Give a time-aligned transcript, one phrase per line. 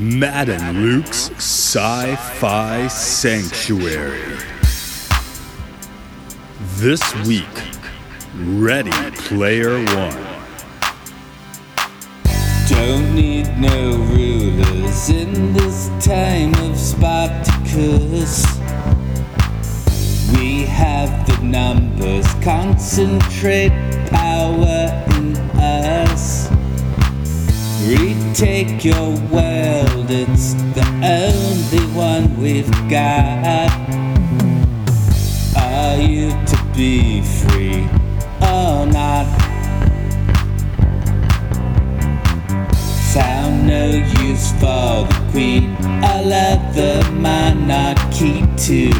[0.00, 4.38] Matt and Luke's Sci Fi Sanctuary.
[6.78, 7.44] This week,
[8.34, 10.26] Ready Player One.
[12.66, 18.46] Don't need no rulers in this time of Spartacus.
[20.32, 23.72] We have the numbers, concentrate
[24.08, 26.48] power in us.
[27.86, 33.70] Retake your world, it's the only one we've got.
[35.56, 37.88] Are you to be free
[38.42, 39.26] or not?
[43.14, 43.86] Found no
[44.22, 48.92] use for the queen, I love the monarchy too.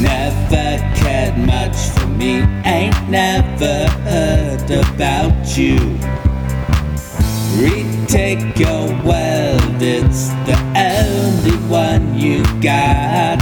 [0.00, 5.98] Never cared much for me, ain't never heard about you.
[7.56, 13.40] Retake your world, it's the only one you got.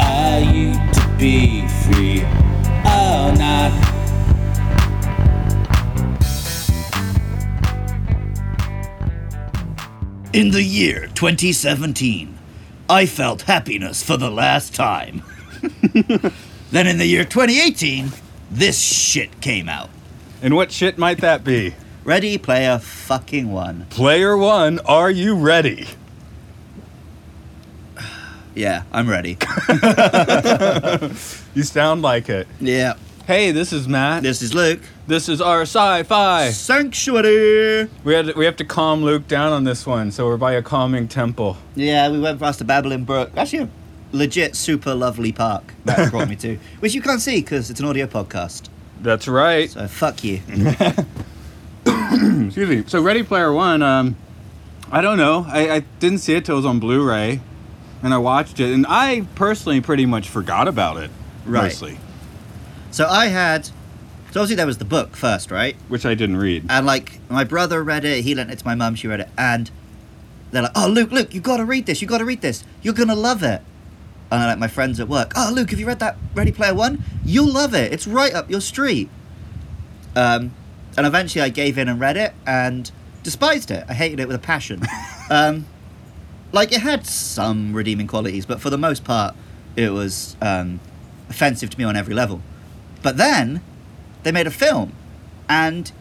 [0.00, 2.22] Are you to be free
[2.82, 3.70] or not?
[10.32, 12.36] In the year 2017,
[12.90, 15.22] I felt happiness for the last time.
[16.72, 18.10] then in the year 2018,
[18.50, 19.90] this shit came out.
[20.42, 21.74] And what shit might that be?
[22.06, 23.86] Ready Player fucking One.
[23.90, 25.88] Player One, are you ready?
[28.54, 29.36] Yeah, I'm ready.
[31.54, 32.46] You sound like it.
[32.60, 32.94] yeah.
[33.26, 34.22] Hey, this is Matt.
[34.22, 34.80] This is Luke.
[35.08, 36.50] This is our sci-fi.
[36.50, 37.90] Sanctuary.
[38.04, 40.62] We had we have to calm Luke down on this one, so we're by a
[40.62, 41.56] calming temple.
[41.74, 43.32] Yeah, we went past the Babbling Brook.
[43.36, 43.68] Actually, a
[44.12, 47.86] legit super lovely park that brought me to, which you can't see because it's an
[47.86, 48.68] audio podcast.
[49.02, 49.68] That's right.
[49.68, 50.40] So fuck you.
[52.46, 52.84] Excuse me.
[52.86, 54.16] So Ready Player One, um,
[54.90, 55.44] I don't know.
[55.48, 57.40] I, I didn't see it till it was on Blu-ray,
[58.02, 61.10] and I watched it, and I personally pretty much forgot about it.
[61.44, 61.64] Right.
[61.64, 61.98] Mostly,
[62.90, 63.66] So I had.
[63.66, 65.76] So obviously there was the book first, right?
[65.88, 66.66] which I didn't read.
[66.68, 69.28] And like my brother read it, he lent it to my mum, she read it,
[69.38, 69.70] and
[70.50, 72.02] they're like, "Oh, Luke, Luke, you got to read this.
[72.02, 72.62] You got to read this.
[72.82, 73.62] You're gonna love it."
[74.30, 76.74] And I like my friends at work, "Oh, Luke, have you read that Ready Player
[76.74, 77.02] One?
[77.24, 77.92] You'll love it.
[77.92, 79.08] It's right up your street."
[80.14, 80.52] Um,
[80.96, 82.90] and eventually I gave in and read it and
[83.22, 83.84] despised it.
[83.88, 84.82] I hated it with a passion.
[85.30, 85.66] um,
[86.52, 89.34] like it had some redeeming qualities, but for the most part,
[89.74, 90.80] it was um,
[91.28, 92.40] offensive to me on every level.
[93.02, 93.60] But then
[94.22, 94.92] they made a film,
[95.48, 95.92] and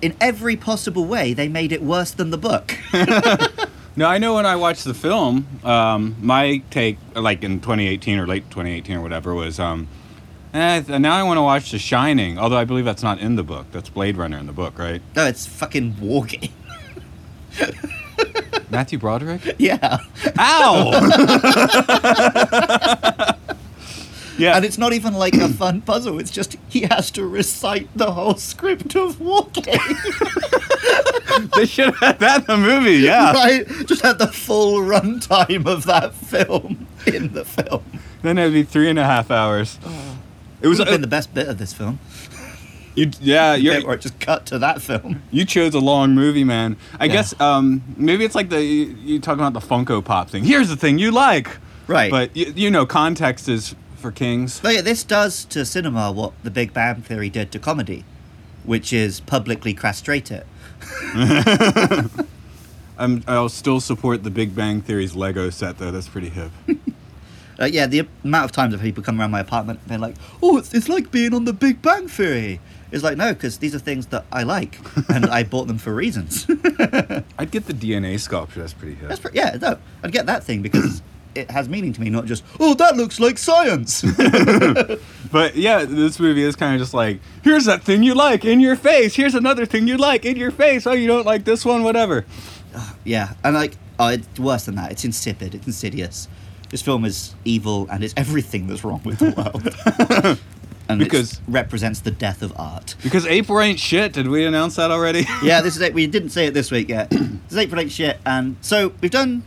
[0.00, 2.76] in every possible way, they made it worse than the book.
[3.96, 8.26] No, I know when I watched the film, um, my take, like in 2018 or
[8.26, 9.86] late 2018 or whatever, was, um,
[10.54, 12.38] eh, th- now I want to watch The Shining.
[12.38, 13.66] Although I believe that's not in the book.
[13.72, 15.02] That's Blade Runner in the book, right?
[15.14, 16.50] no, it's fucking Wargame.
[18.70, 19.56] Matthew Broderick.
[19.58, 19.98] yeah,
[20.38, 20.90] Ow!
[24.38, 24.56] yeah.
[24.56, 26.18] and it's not even like a fun puzzle.
[26.18, 29.78] It's just he has to recite the whole script of Wargame.
[31.54, 32.94] they should have had that in the movie.
[32.96, 33.32] Yeah.
[33.32, 33.66] right?
[33.86, 37.84] Just had the full runtime of that film in the film.
[38.22, 39.78] Then it'd be three and a half hours.
[39.84, 39.90] It
[40.64, 41.98] It was would been the best bit of this film.
[42.94, 43.54] you, yeah.
[43.84, 45.22] Where it just cut to that film.
[45.30, 46.76] You chose a long movie, man.
[46.98, 47.12] I Yeah.
[47.12, 50.42] guess um, maybe it's like the you, you talking about the Funko Pop thing.
[50.44, 51.48] Here's the thing you like,
[51.86, 52.10] Right.
[52.10, 54.58] but you, you know context is for kings.
[54.60, 58.04] But yeah, this does to cinema what The Big Bang Theory did to comedy,
[58.64, 60.46] which is publicly castrate it.
[62.98, 65.90] I'm, I'll still support the Big Bang Theory's Lego set though.
[65.90, 66.50] That's pretty hip.
[67.60, 70.58] Uh, yeah, the amount of times that people come around my apartment they're like, "Oh,
[70.58, 72.60] it's, it's like being on The Big Bang Theory."
[72.90, 74.78] It's like no, because these are things that I like,
[75.08, 76.46] and I bought them for reasons.
[77.38, 78.60] I'd get the DNA sculpture.
[78.60, 79.08] That's pretty hip.
[79.08, 81.02] That's pre- yeah, no, I'd get that thing because
[81.34, 84.04] it has meaning to me, not just oh, that looks like science.
[85.34, 88.60] But yeah, this movie is kind of just like, here's that thing you like in
[88.60, 89.16] your face.
[89.16, 90.86] Here's another thing you like in your face.
[90.86, 92.24] Oh, you don't like this one, whatever.
[93.02, 94.92] yeah, and like, oh, it's worse than that.
[94.92, 95.56] It's insipid.
[95.56, 96.28] It's insidious.
[96.70, 99.30] This film is evil, and it's everything that's wrong with the
[100.26, 100.38] world.
[100.88, 102.94] and Because- represents the death of art.
[103.02, 104.12] Because April ain't shit.
[104.12, 105.26] Did we announce that already?
[105.42, 105.94] yeah, this is it.
[105.94, 107.10] We didn't say it this week yet.
[107.10, 107.20] this
[107.52, 109.42] is April ain't shit, and so we've done.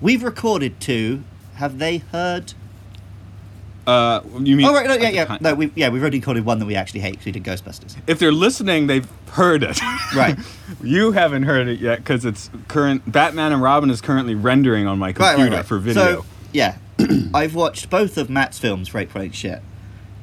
[0.00, 1.24] We've recorded two.
[1.56, 2.52] Have they heard?
[3.86, 4.66] Uh, you mean?
[4.66, 7.00] Oh right, no, yeah, yeah, no, we yeah we've already recorded one that we actually
[7.00, 7.96] hate because we did Ghostbusters.
[8.06, 9.78] If they're listening, they've heard it.
[10.14, 10.38] Right.
[10.80, 13.10] you haven't heard it yet because it's current.
[13.10, 15.66] Batman and Robin is currently rendering on my computer right, right.
[15.66, 16.02] for video.
[16.02, 16.76] So yeah,
[17.34, 19.60] I've watched both of Matt's films for April ain't shit,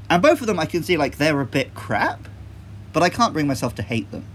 [0.10, 2.28] and both of them I can see like they're a bit crap,
[2.94, 4.26] but I can't bring myself to hate them.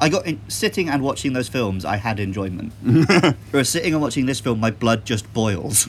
[0.00, 1.84] I got in, sitting and watching those films.
[1.84, 2.72] I had enjoyment.
[3.50, 5.88] Whereas sitting and watching this film, my blood just boils.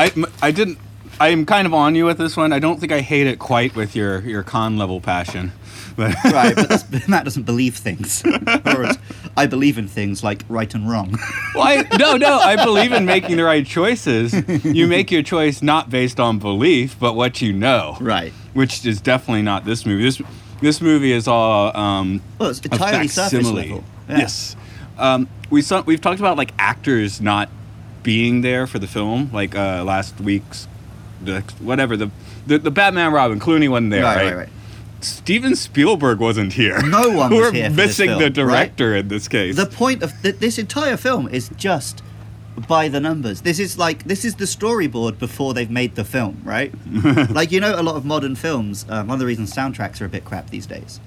[0.00, 0.78] I, I didn't.
[1.20, 2.50] I am kind of on you with this one.
[2.54, 5.52] I don't think I hate it quite with your your con level passion,
[5.94, 8.22] but right, but Matt doesn't believe things.
[8.62, 8.98] Whereas
[9.36, 11.18] I believe in things like right and wrong.
[11.54, 12.38] well, I, no, no.
[12.38, 14.32] I believe in making the right choices.
[14.64, 17.98] You make your choice not based on belief, but what you know.
[18.00, 18.32] right.
[18.54, 20.04] Which is definitely not this movie.
[20.04, 20.22] This
[20.62, 23.84] this movie is all um, Well, it's entirely surface level.
[24.08, 24.18] Yeah.
[24.18, 24.56] Yes.
[24.98, 27.48] Um, we saw, we've talked about like actors not
[28.02, 30.66] being there for the film, like uh, last week's,
[31.22, 32.10] the, whatever the,
[32.46, 34.26] the the Batman Robin Clooney wasn't there, Right, right?
[34.26, 34.48] right, right.
[35.02, 36.80] Steven Spielberg wasn't here.
[36.82, 38.76] No one was We're here for this missing the film, right?
[38.76, 39.56] director in this case.
[39.56, 42.02] The point of th- this entire film is just
[42.68, 43.40] by the numbers.
[43.40, 46.72] This is like this is the storyboard before they've made the film, right?
[47.30, 48.84] like you know, a lot of modern films.
[48.90, 51.00] Um, one of the reasons soundtracks are a bit crap these days.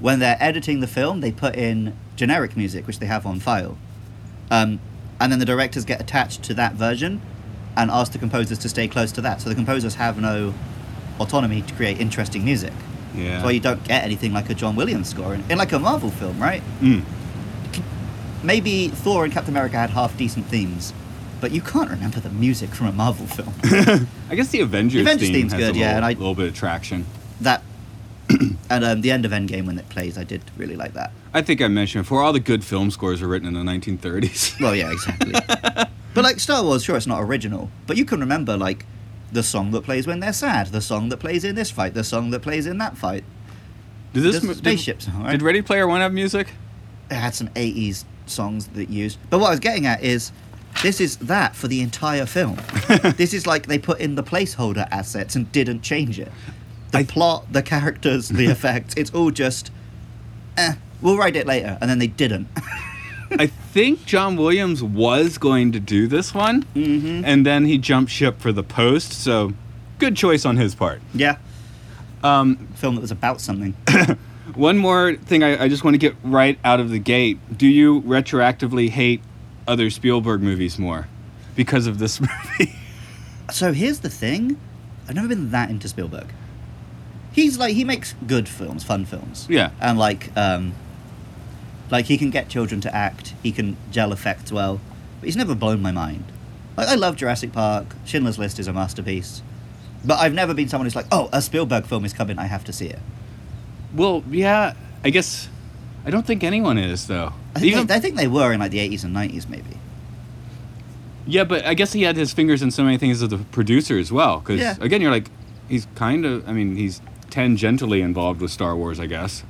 [0.00, 3.78] When they're editing the film, they put in generic music, which they have on file,
[4.50, 4.80] um,
[5.20, 7.20] and then the directors get attached to that version
[7.76, 9.40] and ask the composers to stay close to that.
[9.40, 10.54] So the composers have no
[11.20, 12.72] autonomy to create interesting music.
[13.14, 13.30] yeah.
[13.32, 15.78] That's why you don't get anything like a John Williams score in, in like a
[15.78, 16.62] Marvel film, right?
[16.80, 17.02] Mm.
[18.42, 20.92] maybe Thor and Captain America had half decent themes,
[21.40, 23.54] but you can't remember the music from a Marvel film.
[24.30, 26.08] I guess the Avengers, The Avengers theme theme's has good, a yeah, little, and I-
[26.18, 27.06] little bit of traction.
[27.40, 27.62] that
[28.70, 31.12] and um, the end of Endgame when it plays, I did really like that.
[31.32, 34.60] I think I mentioned before, all the good film scores were written in the 1930s.
[34.60, 35.32] Well, yeah, exactly.
[35.32, 38.84] but like Star Wars, sure, it's not original, but you can remember like
[39.32, 42.04] the song that plays when they're sad, the song that plays in this fight, the
[42.04, 43.24] song that plays in that fight.
[44.12, 45.32] Did this There's mo- did- spaceships, all right?
[45.32, 46.48] Did Ready Player One have music?
[47.10, 49.18] It had some 80s songs that used.
[49.30, 50.32] But what I was getting at is
[50.82, 52.56] this is that for the entire film.
[53.16, 56.30] this is like they put in the placeholder assets and didn't change it.
[56.92, 59.70] The I- plot, the characters, the effects, it's all just,
[60.56, 61.78] eh, we'll write it later.
[61.80, 62.48] And then they didn't.
[63.32, 67.24] I think John Williams was going to do this one, mm-hmm.
[67.24, 69.12] and then he jumped ship for the post.
[69.12, 69.52] So,
[69.98, 71.00] good choice on his part.
[71.12, 71.38] Yeah.
[72.22, 73.72] Um, Film that was about something.
[74.54, 77.38] one more thing I, I just want to get right out of the gate.
[77.56, 79.22] Do you retroactively hate
[79.66, 81.08] other Spielberg movies more
[81.54, 82.20] because of this
[82.58, 82.74] movie?
[83.50, 84.58] so here's the thing
[85.08, 86.26] I've never been that into Spielberg.
[87.36, 89.46] He's like, he makes good films, fun films.
[89.48, 89.70] yeah.
[89.80, 90.72] and like um
[91.90, 94.80] like he can get children to act he can gel effects well
[95.20, 96.24] but he's never blown my mind
[96.76, 99.40] like i love jurassic park schindler's list is a masterpiece
[100.04, 102.64] but i've never been someone who's like oh a spielberg film is coming i have
[102.64, 102.98] to see it
[103.94, 104.72] Well, yeah.
[105.04, 105.48] I guess
[106.04, 107.32] I don't think anyone is though.
[107.54, 109.76] i think, Even they, I think they were in like the 80s and 90s maybe
[111.28, 113.98] yeah, but I guess he had his fingers in so many things as a producer
[113.98, 114.38] as well.
[114.38, 114.76] Because Yeah.
[114.80, 115.28] again, you're like,
[115.68, 116.48] he's kind of.
[116.48, 117.00] I mean, he's
[117.36, 119.44] tangentially involved with Star Wars, I guess.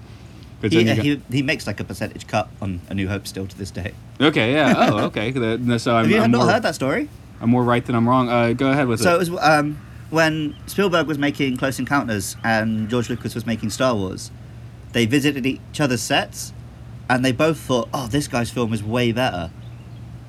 [0.60, 3.46] he, then you he, he makes like a percentage cut on a new hope still
[3.46, 4.90] to this day okay, yeah.
[4.90, 5.32] Oh, okay.
[5.78, 7.08] So I'm, have you I'm not more, heard that story
[7.40, 8.28] I'm more right than I'm wrong.
[8.28, 9.14] Uh, go ahead with so it.
[9.14, 9.78] it was um,
[10.10, 14.30] when spielberg was making close encounters and george lucas was making star wars
[14.92, 16.52] they visited each other's sets
[17.08, 19.50] and they both thought oh this guy's film is way better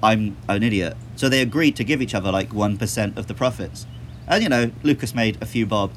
[0.01, 3.86] i'm an idiot so they agreed to give each other like 1% of the profits
[4.27, 5.92] and you know lucas made a few bob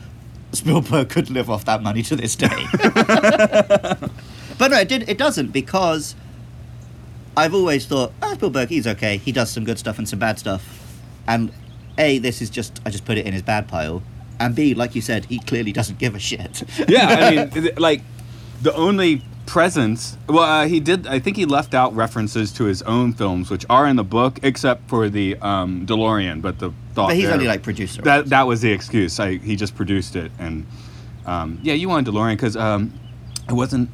[0.53, 2.49] spielberg could live off that money to this day
[4.59, 6.15] but no it, did, it doesn't because
[7.37, 10.39] i've always thought oh, spielberg he's okay he does some good stuff and some bad
[10.39, 11.53] stuff and
[11.99, 14.03] a this is just i just put it in his bad pile
[14.39, 18.03] and b like you said he clearly doesn't give a shit yeah, I mean, like
[18.63, 20.17] the only presence.
[20.29, 21.07] Well, uh, he did.
[21.07, 24.39] I think he left out references to his own films, which are in the book,
[24.43, 26.41] except for the um, DeLorean.
[26.41, 29.19] But the thought but he's there- only like producer that that was the excuse.
[29.21, 30.67] I, he just produced it, and
[31.27, 32.93] um, yeah, you wanted DeLorean because um,
[33.49, 33.91] it wasn't.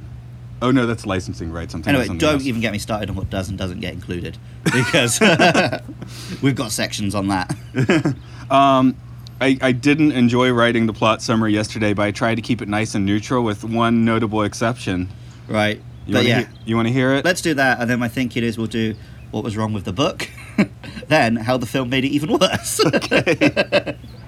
[0.62, 1.74] Oh no, that's licensing rights.
[1.74, 2.46] Of Anyway, something don't else.
[2.46, 5.20] even get me started on what does and doesn't get included because
[6.42, 7.54] we've got sections on that.
[8.48, 8.96] Um,
[9.40, 12.68] I, I didn't enjoy writing the plot summary yesterday, but I tried to keep it
[12.68, 15.08] nice and neutral, with one notable exception.
[15.48, 15.82] Right.
[16.06, 17.24] You but yeah, hear, you want to hear it?
[17.24, 18.94] let's do that, and then I think it is we'll do
[19.36, 20.30] what was wrong with the book,
[21.08, 22.80] then how the film made it even worse.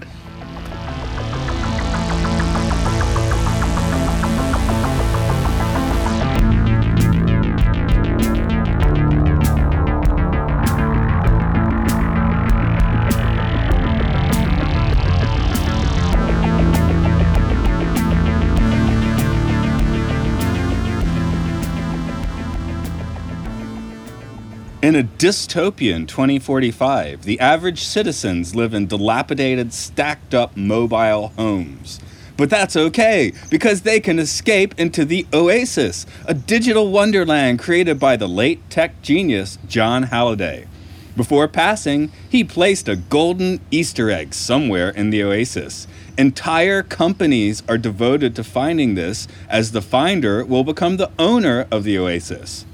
[24.88, 32.00] In a dystopian 2045, the average citizens live in dilapidated, stacked up mobile homes.
[32.38, 38.16] But that's okay, because they can escape into the Oasis, a digital wonderland created by
[38.16, 40.66] the late tech genius John Halliday.
[41.14, 45.86] Before passing, he placed a golden Easter egg somewhere in the Oasis.
[46.16, 51.84] Entire companies are devoted to finding this, as the finder will become the owner of
[51.84, 52.64] the Oasis.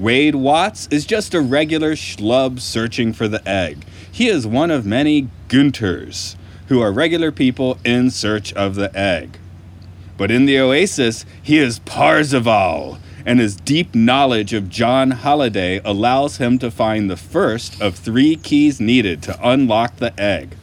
[0.00, 3.84] Wade Watts is just a regular schlub searching for the egg.
[4.10, 6.36] He is one of many Gunters,
[6.68, 9.36] who are regular people in search of the egg.
[10.16, 16.38] But in the Oasis, he is Parzival, and his deep knowledge of John Halliday allows
[16.38, 20.56] him to find the first of three keys needed to unlock the egg.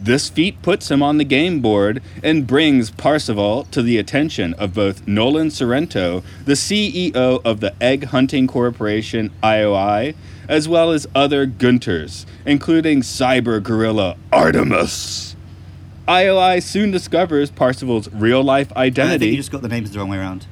[0.00, 4.72] This feat puts him on the game board and brings Parzival to the attention of
[4.74, 10.14] both Nolan Sorrento, the CEO of the Egg Hunting Corporation IOI,
[10.48, 15.34] as well as other Gunters, including cyber gorilla Artemis.
[16.06, 19.28] IOI soon discovers Parzival's real life I think identity.
[19.30, 20.46] you just got the names the wrong way around.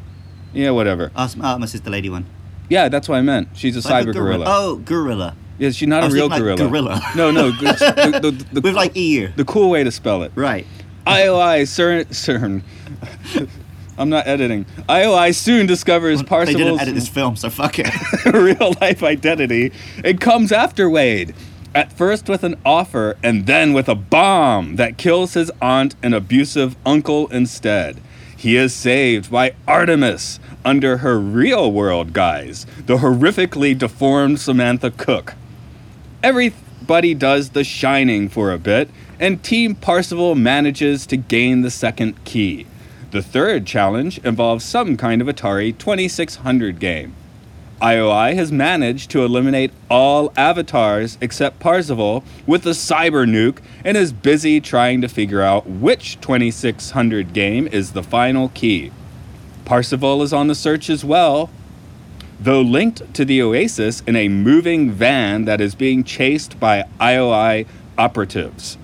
[0.52, 1.12] yeah, whatever.
[1.14, 2.26] Artemis is the lady one.
[2.68, 3.48] Yeah, that's what I meant.
[3.54, 4.44] She's a Like cyber a gorilla.
[4.48, 5.36] Oh, gorilla.
[5.58, 7.00] Yeah, she's not a real thinking like gorilla.
[7.00, 7.12] gorilla.
[7.16, 7.48] No, no.
[7.60, 9.32] it's the, the, the, With like ear.
[9.36, 10.32] the cool way to spell it.
[10.34, 10.66] Right.
[11.06, 13.48] IOI CERN, CERN.
[13.98, 14.66] I'm not editing.
[14.88, 17.88] IOI soon discovers They didn't edit this film, so fuck it.
[18.26, 19.72] real life identity
[20.04, 21.34] It comes after Wade.
[21.74, 26.14] At first with an offer and then with a bomb that kills his aunt and
[26.14, 28.00] abusive uncle instead.
[28.36, 35.34] He is saved by Artemis under her real world guise, the horrifically deformed Samantha Cook.
[36.22, 38.88] Everybody does the shining for a bit,
[39.20, 42.66] and Team Parzival manages to gain the second key.
[43.10, 47.14] The third challenge involves some kind of Atari 2600 game.
[47.80, 54.12] IOI has managed to eliminate all avatars except Parzival with the cyber nuke and is
[54.12, 58.90] busy trying to figure out which 2600 game is the final key.
[59.66, 61.50] Parzival is on the search as well,
[62.38, 67.66] though linked to the Oasis in a moving van that is being chased by IOI
[67.96, 68.76] operatives.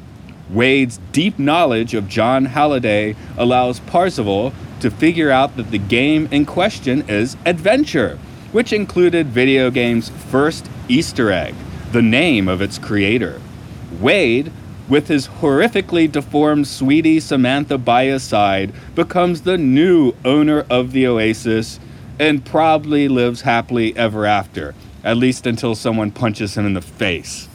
[0.50, 6.44] Wade's deep knowledge of John Halliday allows Parzival to figure out that the game in
[6.44, 8.18] question is Adventure,
[8.52, 11.54] which included video game's first Easter egg,
[11.92, 13.40] the name of its creator.
[14.00, 14.52] Wade,
[14.88, 21.06] with his horrifically deformed sweetie Samantha by his side, becomes the new owner of the
[21.06, 21.78] Oasis
[22.22, 27.48] and probably lives happily ever after, at least until someone punches him in the face.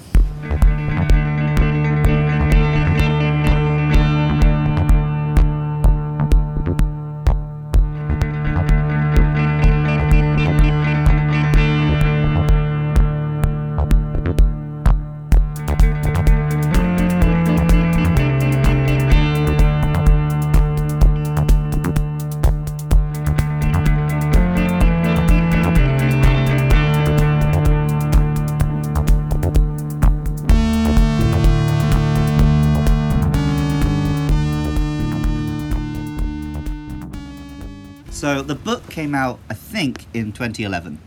[38.97, 40.97] Came out, I think, in 2011.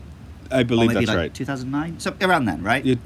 [0.49, 1.33] I believe maybe that's like right.
[1.33, 1.99] 2009?
[1.99, 2.97] So around then, right?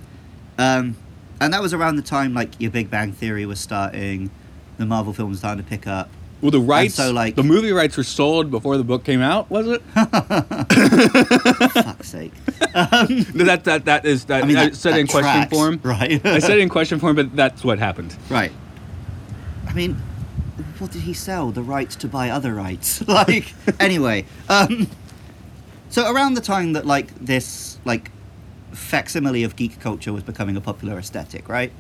[0.60, 0.96] Um,
[1.42, 4.30] and that was around the time like your Big Bang Theory was starting,
[4.78, 6.12] the Marvel films were starting to pick up.
[6.40, 9.50] well, the rights, so, like- the movie rights were sold before the book came out,
[9.50, 9.82] was it?
[9.82, 10.06] For
[11.82, 12.34] fuck's sake.
[12.46, 14.42] that that that is that.
[14.42, 15.80] I, I mean, that, said that in question form.
[15.82, 16.24] right?
[16.24, 18.16] I said it in question form, but that's what happened.
[18.30, 18.52] right.
[19.68, 20.00] I mean,
[20.80, 21.52] what did he sell?
[21.52, 23.06] The rights to buy other rights.
[23.08, 24.26] like, anyway.
[24.50, 24.88] Um,
[25.90, 28.12] so around the time that like this like
[28.72, 31.72] facsimile of geek culture was becoming a popular aesthetic, right?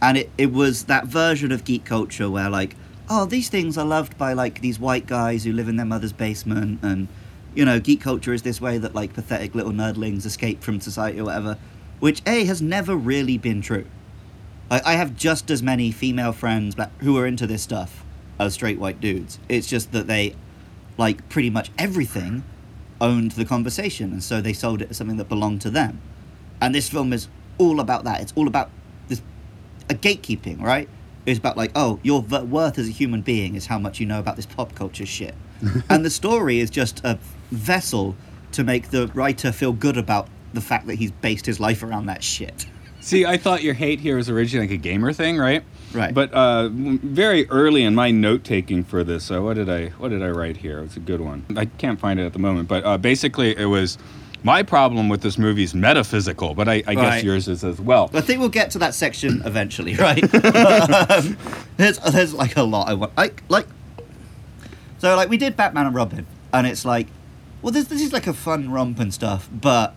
[0.00, 2.76] And it, it was that version of geek culture where like,
[3.08, 6.12] oh, these things are loved by like these white guys who live in their mother's
[6.12, 7.08] basement and
[7.54, 11.18] you know, geek culture is this way that like pathetic little nerdlings escape from society
[11.18, 11.56] or whatever,
[12.00, 13.86] which A has never really been true.
[14.70, 18.04] I, I have just as many female friends black, who are into this stuff
[18.38, 19.38] as straight white dudes.
[19.48, 20.34] It's just that they
[20.98, 22.44] like pretty much everything
[23.00, 26.00] owned the conversation and so they sold it as something that belonged to them.
[26.60, 28.20] And this film is all about that.
[28.20, 28.70] It's all about
[29.08, 29.22] this
[29.90, 30.88] a gatekeeping, right?
[31.26, 34.06] It's about like, oh, your v- worth as a human being is how much you
[34.06, 35.34] know about this pop culture shit.
[35.90, 37.18] and the story is just a
[37.50, 38.14] vessel
[38.52, 42.06] to make the writer feel good about the fact that he's based his life around
[42.06, 42.66] that shit.
[43.06, 45.62] See, I thought your hate here was originally like a gamer thing, right?
[45.92, 46.12] Right.
[46.12, 50.08] But uh, very early in my note taking for this, uh, what did I what
[50.08, 50.80] did I write here?
[50.80, 51.46] It's a good one.
[51.56, 53.96] I can't find it at the moment, but uh, basically it was
[54.42, 58.10] my problem with this movie is metaphysical, but I, I guess yours is as well.
[58.12, 60.24] I think we'll get to that section eventually, right?
[61.10, 61.36] um,
[61.76, 63.12] there's there's like a lot I want.
[63.16, 63.68] I like
[64.98, 67.06] So like we did Batman and Robin, and it's like,
[67.62, 69.94] well, this this is like a fun romp and stuff, but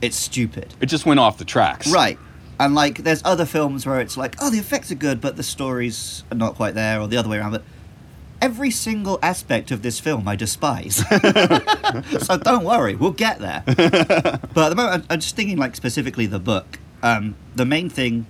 [0.00, 1.90] it's stupid, It just went off the tracks.
[1.92, 2.20] right?
[2.62, 5.42] And like, there's other films where it's like, oh, the effects are good, but the
[5.42, 7.50] stories are not quite there, or the other way around.
[7.50, 7.64] But
[8.40, 10.96] every single aspect of this film I despise.
[12.20, 13.64] so don't worry, we'll get there.
[13.66, 16.78] but at the moment, I'm- just thinking like specifically the book.
[17.02, 18.26] Um, the main thing.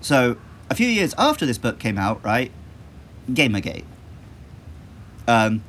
[0.00, 0.38] So
[0.70, 2.50] a few years after this book came out, right?
[3.30, 3.84] Gamergate.
[5.28, 5.62] Um,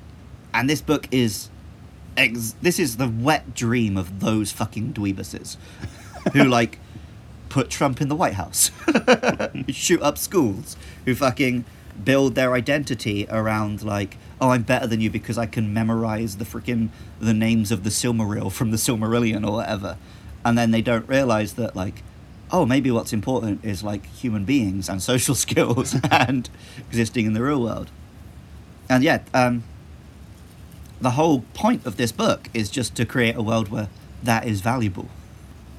[0.54, 1.50] and this book is,
[2.16, 5.58] ex- this is the wet dream of those fucking dweebuses,
[6.32, 6.80] who like
[7.54, 8.72] put Trump in the White House,
[9.70, 11.66] shoot up schools, who fucking
[12.04, 16.46] build their identity around like, oh, I'm better than you because I can memorize the
[16.46, 19.98] freaking the names of the Silmaril from the Silmarillion or whatever,
[20.44, 22.02] and then they don't realize that like,
[22.52, 26.50] oh, maybe what's important is like human beings and social skills and
[26.90, 27.92] existing in the real world,
[28.90, 29.64] and yeah, um,
[31.00, 33.90] the whole point of this book is just to create a world where
[34.24, 35.08] that is valuable.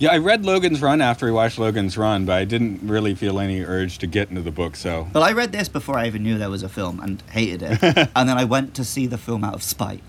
[0.04, 3.40] Yeah, I read Logan's Run after I watched Logan's Run, but I didn't really feel
[3.40, 4.76] any urge to get into the book.
[4.76, 7.62] So Well, I read this before I even knew there was a film and hated
[7.62, 7.82] it.
[8.14, 10.02] and then I went to see the film out of spite.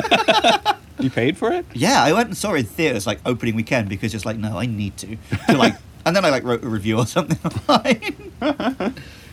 [0.98, 1.66] you paid for it.
[1.74, 4.56] Yeah, I went and saw it in theaters like opening weekend because it's like, no,
[4.56, 5.18] I need to.
[5.50, 5.74] to like,
[6.06, 8.32] and then I like wrote a review or something online.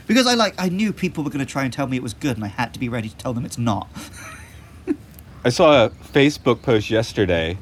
[0.08, 2.14] because I like I knew people were going to try and tell me it was
[2.14, 3.88] good, and I had to be ready to tell them it's not.
[5.46, 7.58] I saw a Facebook post yesterday.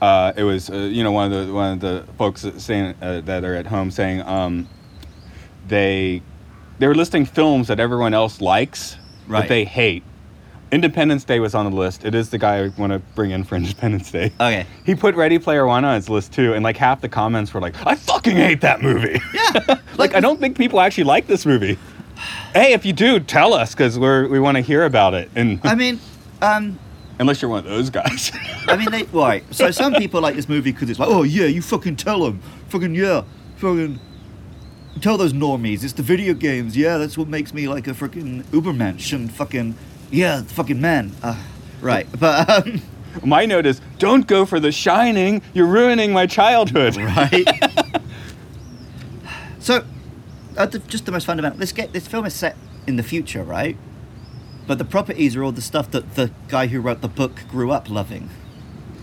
[0.00, 2.94] Uh, it was uh, you know one of the one of the folks that saying
[3.00, 4.68] uh, that are at home saying um,
[5.68, 6.22] they
[6.78, 8.96] they were listing films that everyone else likes
[9.28, 9.40] Right.
[9.40, 10.04] that they hate.
[10.70, 12.04] Independence Day was on the list.
[12.04, 14.26] It is the guy I want to bring in for Independence Day.
[14.38, 14.66] Okay.
[14.84, 17.60] He put Ready Player One on his list too, and like half the comments were
[17.60, 19.78] like, "I fucking hate that movie." Yeah.
[19.96, 21.78] like I don't think people actually like this movie.
[22.52, 25.30] Hey, if you do, tell us because we're we want to hear about it.
[25.34, 25.98] And I mean,
[26.42, 26.78] um,
[27.18, 28.32] unless you're one of those guys.
[28.68, 29.44] I mean, they right.
[29.54, 32.40] So some people like this movie because it's like, oh yeah, you fucking tell them,
[32.68, 33.24] fucking yeah,
[33.56, 34.00] fucking
[35.00, 35.84] tell those normies.
[35.84, 36.76] It's the video games.
[36.76, 39.76] Yeah, that's what makes me like a freaking Ubermensch and fucking
[40.10, 41.12] yeah, fucking man.
[41.22, 41.40] Uh,
[41.80, 42.82] right, but um,
[43.24, 45.42] My note is, don't go for The Shining.
[45.54, 46.96] You're ruining my childhood.
[46.96, 47.46] right.
[49.58, 49.84] so,
[50.56, 51.58] uh, the, just the most fundamental.
[51.58, 53.76] This get this film is set in the future, right?
[54.66, 57.70] But the properties are all the stuff that the guy who wrote the book grew
[57.70, 58.30] up loving,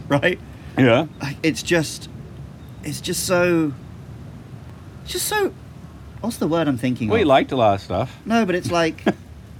[0.08, 0.40] right?
[0.78, 1.06] Yeah.
[1.44, 2.10] it's just
[2.84, 3.74] it's just so
[5.06, 5.54] just so
[6.22, 7.28] what's the word i'm thinking Well, you of?
[7.28, 8.18] liked a lot of stuff.
[8.26, 9.04] no but it's like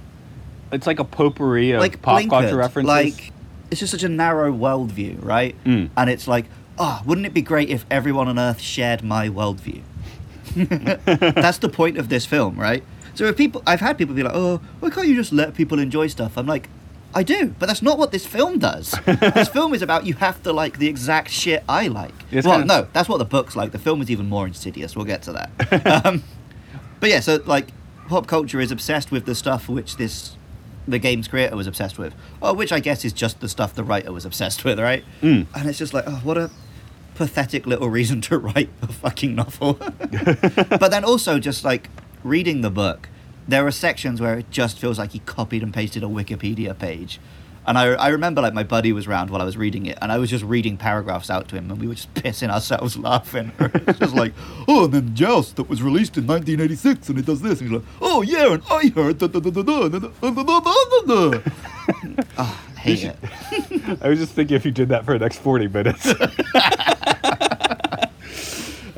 [0.72, 2.88] It's like a potpourri of like pop blinkered, culture references.
[2.88, 3.32] like
[3.70, 5.90] it's just such a narrow worldview right Mm.
[5.96, 6.46] and it's like
[6.78, 9.82] oh wouldn't it be great if everyone on earth shared my worldview
[10.56, 12.82] that's the point of this film right
[13.14, 15.78] so if people i've had people be like oh why can't you just let people
[15.78, 16.68] enjoy stuff i'm like
[17.16, 18.90] I do, but that's not what this film does.
[19.06, 22.12] this film is about you have to like the exact shit I like.
[22.32, 23.70] It's well, kind of- no, that's what the book's like.
[23.70, 24.96] The film is even more insidious.
[24.96, 26.04] We'll get to that.
[26.04, 26.24] um,
[26.98, 27.68] but yeah, so like
[28.08, 30.36] pop culture is obsessed with the stuff which this
[30.86, 33.84] the game's creator was obsessed with, or which I guess is just the stuff the
[33.84, 35.04] writer was obsessed with, right?
[35.22, 35.46] Mm.
[35.54, 36.50] And it's just like, oh, what a
[37.14, 39.74] pathetic little reason to write a fucking novel.
[39.78, 41.88] but then also just like
[42.24, 43.08] reading the book,
[43.46, 47.20] there are sections where it just feels like he copied and pasted a Wikipedia page.
[47.66, 50.12] And I, I remember like my buddy was around while I was reading it, and
[50.12, 53.52] I was just reading paragraphs out to him, and we were just pissing ourselves laughing.
[53.58, 54.34] it's just like,
[54.68, 57.60] oh, and then Joust that was released in 1986, and it does this.
[57.60, 60.30] And he's like, oh yeah, and I heard da da da da da da da
[60.30, 61.40] da da da da.
[62.36, 63.16] Ah, hate it.
[64.02, 66.14] I was just thinking if you did that for the next 40 minutes.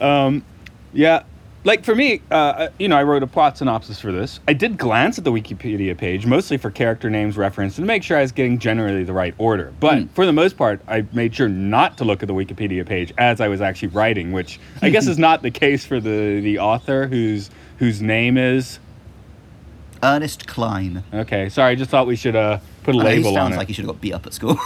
[0.00, 0.44] um,
[0.92, 1.22] yeah,
[1.66, 4.38] like for me, uh, you know, I wrote a plot synopsis for this.
[4.46, 8.04] I did glance at the Wikipedia page, mostly for character names reference and to make
[8.04, 9.72] sure I was getting generally the right order.
[9.80, 10.06] But Hmm.
[10.14, 13.40] for the most part, I made sure not to look at the Wikipedia page as
[13.40, 17.08] I was actually writing, which I guess is not the case for the, the author
[17.08, 18.78] whose whose name is.
[20.02, 21.02] Ernest Cline.
[21.12, 23.36] Okay, sorry, I just thought we should uh, put a I label on it.
[23.36, 24.56] Sounds like he should have got beat up at school.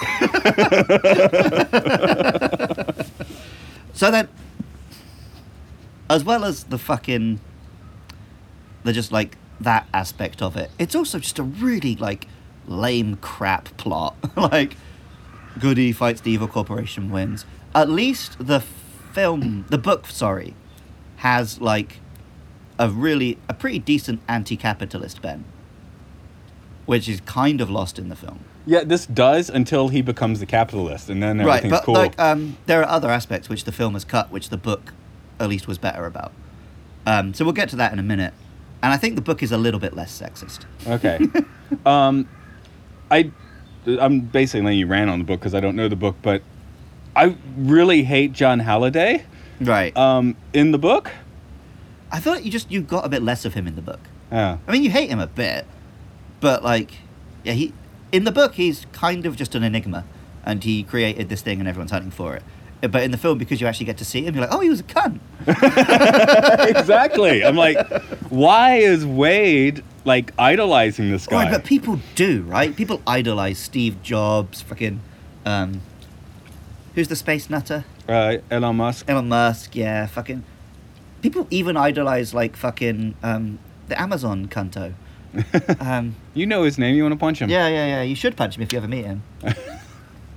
[3.95, 4.29] so then,
[6.11, 7.41] as well as the fucking,
[8.83, 12.27] the just like that aspect of it, it's also just a really like
[12.67, 14.17] lame crap plot.
[14.37, 14.77] like,
[15.59, 17.47] Goody fights the evil corporation, wins.
[17.75, 20.55] At least the film, the book, sorry,
[21.19, 22.01] has like
[22.79, 25.45] a really a pretty decent anti-capitalist Ben,
[26.87, 28.41] which is kind of lost in the film.
[28.67, 31.95] Yeah, this does until he becomes the capitalist, and then everything's Right, but cool.
[31.95, 34.93] like um, there are other aspects which the film has cut, which the book
[35.41, 36.33] at least was better about.
[37.07, 38.35] Um, so we'll get to that in a minute.
[38.83, 40.65] And I think the book is a little bit less sexist.
[40.87, 41.19] okay.
[41.87, 42.29] um,
[43.11, 43.31] I,
[43.87, 46.43] I'm basically letting you rant on the book because I don't know the book, but
[47.17, 49.25] I really hate John Halliday
[49.61, 49.95] Right.
[49.97, 51.11] um, in the book.
[52.13, 54.01] I feel like you just you got a bit less of him in the book.
[54.33, 54.59] Yeah.
[54.67, 55.67] I mean, you hate him a bit,
[56.41, 56.93] but like,
[57.45, 57.73] yeah, he
[58.11, 60.05] in the book he's kind of just an enigma,
[60.45, 62.43] and he created this thing and everyone's hunting for it.
[62.83, 64.71] But in the film, because you actually get to see him, you're like, oh, he
[64.71, 65.21] was a cunt.
[66.69, 67.45] exactly.
[67.45, 67.77] I'm like,
[68.31, 71.45] why is Wade like idolizing this guy?
[71.45, 72.75] Right, but people do, right?
[72.75, 75.01] People idolize Steve Jobs, fucking,
[75.45, 75.83] um,
[76.95, 77.85] who's the space nutter?
[78.09, 79.09] uh, Elon Musk.
[79.09, 80.43] Elon Musk, yeah, fucking.
[81.23, 84.95] People even idolize like fucking um, the Amazon cunto.
[85.81, 86.97] Um, You know his name.
[86.97, 87.51] You want to punch him?
[87.51, 88.03] yeah, yeah, yeah.
[88.03, 89.23] You should punch him if you ever meet him.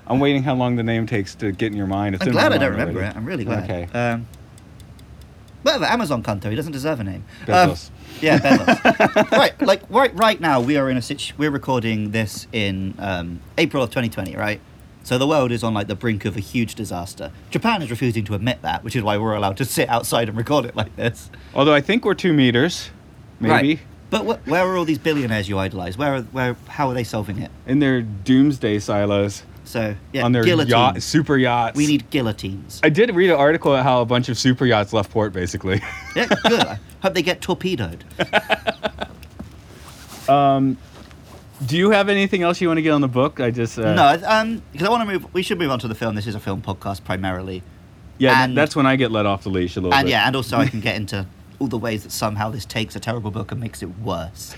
[0.07, 2.15] I'm waiting how long the name takes to get in your mind.
[2.15, 3.15] It's I'm glad I don't remember already.
[3.15, 3.17] it.
[3.17, 3.63] I'm really glad.
[3.63, 3.87] Okay.
[3.97, 4.27] Um,
[5.63, 6.49] whatever, Amazon Kanto.
[6.49, 7.23] He doesn't deserve a name.
[7.45, 7.89] Bezos.
[7.89, 9.31] Um, yeah, Bezos.
[9.31, 13.39] right, like right, right now we are in a situ- We're recording this in um,
[13.57, 14.59] April of 2020, right?
[15.05, 17.31] So the world is on like the brink of a huge disaster.
[17.49, 20.37] Japan is refusing to admit that, which is why we're allowed to sit outside and
[20.37, 21.29] record it like this.
[21.53, 22.89] Although I think we're two meters,
[23.39, 23.51] maybe.
[23.51, 23.79] Right.
[24.09, 25.97] But wh- where are all these billionaires you idolize?
[25.97, 27.51] Where, are, where, how are they solving it?
[27.65, 30.71] In their doomsday silos So yeah, on their guillotines.
[30.71, 31.77] yacht, super yachts.
[31.77, 32.79] we need guillotines.
[32.83, 35.81] I did read an article about how a bunch of super yachts left port, basically.
[36.15, 36.59] yeah, good.
[36.67, 38.03] I hope they get torpedoed.
[41.65, 43.39] Do you have anything else you want to get on the book?
[43.39, 45.33] I just uh, No, um, because I want to move.
[45.33, 46.15] We should move on to the film.
[46.15, 47.63] This is a film podcast primarily,
[48.17, 50.11] Yeah, and- that's when I get let off the leash a little and bit.
[50.11, 51.25] yeah, and also I can get into
[51.59, 54.55] all the ways that somehow this takes a terrible book and makes it worse.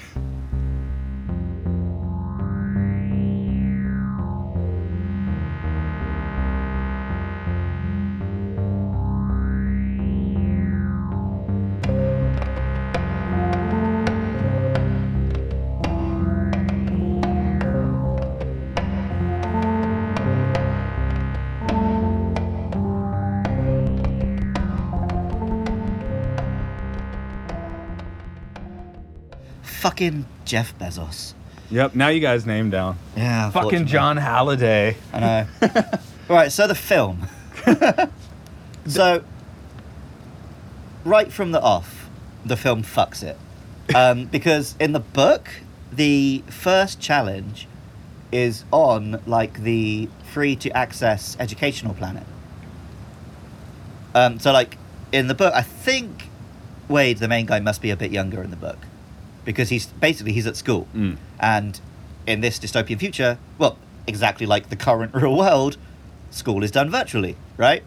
[29.96, 31.34] Fucking Jeff Bezos.
[31.72, 31.96] Yep.
[31.96, 32.98] Now you guys name down.
[33.16, 33.86] Yeah, Fucking.
[33.86, 34.98] John Halliday.
[35.14, 35.48] I know.
[36.28, 37.28] right, so the film.
[38.88, 39.24] so,
[41.06, 42.10] right from the off,
[42.44, 43.38] the film fucks it.
[43.96, 45.48] Um, because in the book,
[45.94, 47.66] the first challenge
[48.34, 52.26] is on, like, the free to access educational planet.
[54.14, 54.78] Um, so, like,
[55.14, 56.28] in the book, I think
[56.90, 58.80] Wade, the main guy, must be a bit younger in the book.
[59.46, 60.88] Because he's basically he's at school.
[60.94, 61.18] Mm.
[61.40, 61.80] And
[62.28, 63.78] in this dystopian future, well,
[64.08, 65.78] exactly like the current real world,
[66.32, 67.84] school is done virtually, right?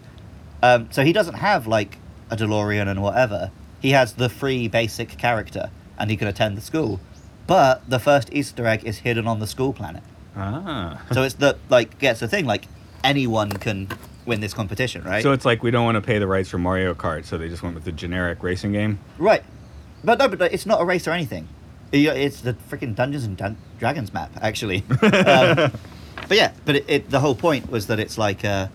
[0.63, 1.97] Um, so he doesn't have like
[2.29, 3.51] a DeLorean and whatever.
[3.81, 6.99] He has the free basic character, and he can attend the school.
[7.47, 10.03] But the first Easter egg is hidden on the school planet.
[10.35, 11.01] Ah.
[11.11, 12.65] So it's the like gets the thing like
[13.03, 13.87] anyone can
[14.25, 15.23] win this competition, right?
[15.23, 17.49] So it's like we don't want to pay the rights for Mario Kart, so they
[17.49, 18.99] just went with the generic racing game.
[19.17, 19.43] Right.
[20.03, 21.47] But no, but it's not a race or anything.
[21.91, 24.83] It's the freaking Dungeons and Dun- Dragons map, actually.
[25.01, 25.71] um,
[26.27, 28.67] but yeah, but it, it, the whole point was that it's like uh,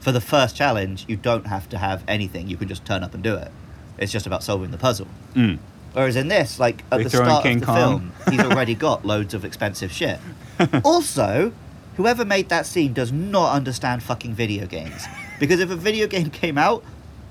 [0.00, 2.48] for the first challenge, you don't have to have anything.
[2.48, 3.50] You can just turn up and do it.
[3.98, 5.08] It's just about solving the puzzle.
[5.34, 5.58] Mm.
[5.92, 7.76] Whereas in this, like at They the start of the Kong.
[7.76, 10.18] film, he's already got loads of expensive shit.
[10.84, 11.52] also,
[11.96, 15.04] whoever made that scene does not understand fucking video games.
[15.38, 16.82] Because if a video game came out,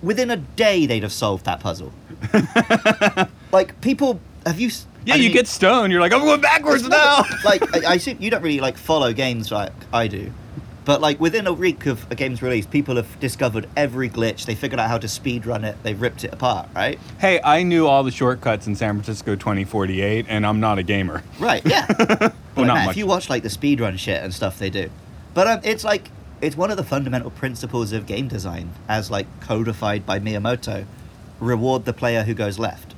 [0.01, 1.91] within a day they'd have solved that puzzle.
[3.51, 4.69] like people, have you?
[5.05, 5.91] Yeah, you mean, get stoned.
[5.91, 7.23] You're like, I'm going backwards now.
[7.43, 10.31] like I, I see you don't really like follow games like I do.
[10.83, 14.45] But like within a week of a game's release, people have discovered every glitch.
[14.45, 15.75] They figured out how to speed run it.
[15.83, 16.99] They've ripped it apart, right?
[17.19, 21.23] hey, I knew all the shortcuts in San Francisco 2048, and I'm not a gamer.
[21.39, 21.85] Right, yeah.
[21.99, 22.93] well, Well, not man, much.
[22.93, 24.89] if you watch like the speedrun shit and stuff they do.
[25.35, 26.09] But um, it's like
[26.41, 30.85] it's one of the fundamental principles of game design as like codified by Miyamoto.
[31.39, 32.93] Reward the player who goes left.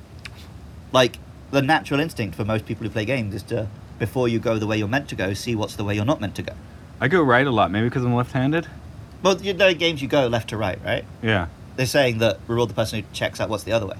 [0.92, 1.18] Like
[1.50, 4.66] the natural instinct for most people who play games is to before you go the
[4.66, 6.52] way you're meant to go, see what's the way you're not meant to go.
[7.00, 8.66] I go right a lot, maybe because I'm left-handed.
[9.22, 11.04] Well, you know, in games you go left to right, right?
[11.22, 11.46] Yeah.
[11.76, 13.96] They're saying that reward the person who checks out what's the other way.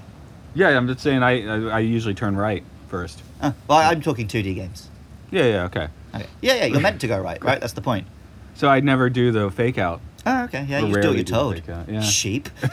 [0.53, 3.21] Yeah, I'm just saying I I, I usually turn right first.
[3.41, 4.89] Uh, well, I'm talking 2D games.
[5.31, 5.87] Yeah, yeah, okay.
[6.13, 6.25] Okay.
[6.41, 7.59] Yeah, yeah, you're meant to go right, right?
[7.59, 8.07] That's the point.
[8.55, 10.01] So I'd never do the fake out.
[10.25, 10.65] Oh, okay.
[10.67, 11.61] Yeah, you just do what rarely you're do told.
[11.87, 12.01] yeah.
[12.01, 12.49] Sheep.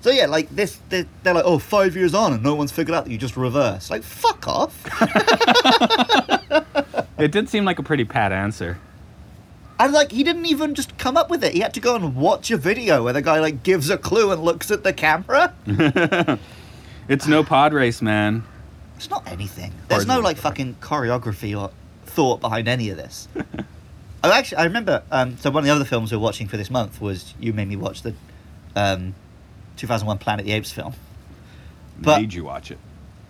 [0.00, 2.96] so yeah, like this, they're, they're like, oh, five years on, and no one's figured
[2.96, 3.90] out that you just reverse.
[3.90, 4.84] Like, fuck off.
[7.16, 8.76] It did seem like a pretty pat answer.
[9.78, 11.52] and like, he didn't even just come up with it.
[11.52, 14.32] He had to go and watch a video where the guy like gives a clue
[14.32, 15.54] and looks at the camera.
[17.08, 18.42] It's no pod race, man.
[18.96, 19.72] It's not anything.
[19.88, 21.70] There's no like fucking choreography or
[22.14, 23.28] thought behind any of this.
[23.36, 25.02] oh, actually, I remember.
[25.10, 27.52] Um, so one of the other films we were watching for this month was you
[27.52, 28.14] made me watch the
[28.76, 29.14] um,
[29.76, 30.94] 2001 Planet of the Apes film.
[31.98, 32.78] But- Made you watch it.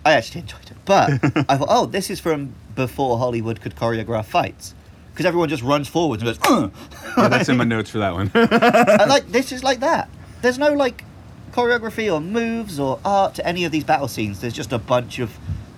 [0.06, 1.10] I actually enjoyed it, but
[1.48, 4.74] I thought, oh, this is from before Hollywood could choreograph fights
[5.10, 6.70] because everyone just runs forwards and goes.
[7.16, 8.30] Yeah, that's in my notes for that one.
[8.34, 10.10] and like this is like that.
[10.42, 11.04] There's no like
[11.52, 14.42] choreography or moves or art to any of these battle scenes.
[14.42, 15.34] There's just a bunch of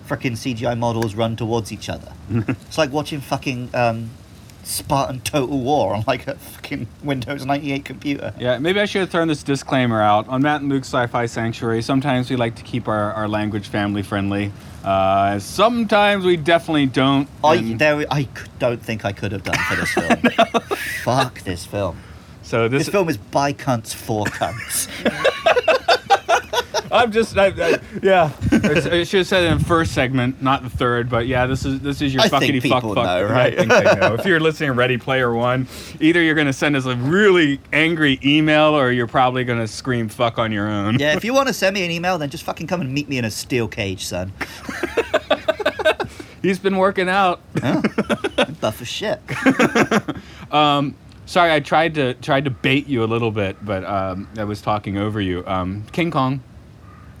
[0.07, 2.11] freaking CGI models run towards each other.
[2.31, 4.09] it's like watching fucking um,
[4.63, 8.33] Spartan Total War on like a fucking Windows 98 computer.
[8.39, 10.27] Yeah, maybe I should have thrown this disclaimer out.
[10.27, 14.01] On Matt and Luke's Sci-Fi Sanctuary, sometimes we like to keep our, our language family
[14.03, 14.51] friendly.
[14.83, 17.27] Uh, sometimes we definitely don't.
[17.43, 20.77] I and there I c- don't think I could have done for this film.
[21.03, 21.97] Fuck this film.
[22.43, 24.87] so this, This film is by cunts for cunts.
[26.91, 28.31] I'm just, I, I, yeah.
[28.51, 31.09] I should have said it in the first segment, not the third.
[31.09, 33.05] But yeah, this is this is your I fuckity fuck people fuck.
[33.05, 33.53] know, right?
[33.53, 34.13] I think they know.
[34.15, 35.67] if you're listening to Ready Player One,
[35.99, 40.37] either you're gonna send us a really angry email, or you're probably gonna scream fuck
[40.39, 40.97] on your own.
[40.99, 43.09] yeah, if you want to send me an email, then just fucking come and meet
[43.09, 44.31] me in a steel cage, son.
[46.41, 47.41] He's been working out.
[47.61, 47.81] I'm
[48.61, 49.19] buff as shit.
[50.49, 50.95] Um,
[51.27, 54.61] Sorry, I tried to tried to bait you a little bit, but um, I was
[54.61, 55.45] talking over you.
[55.45, 56.41] Um, King Kong.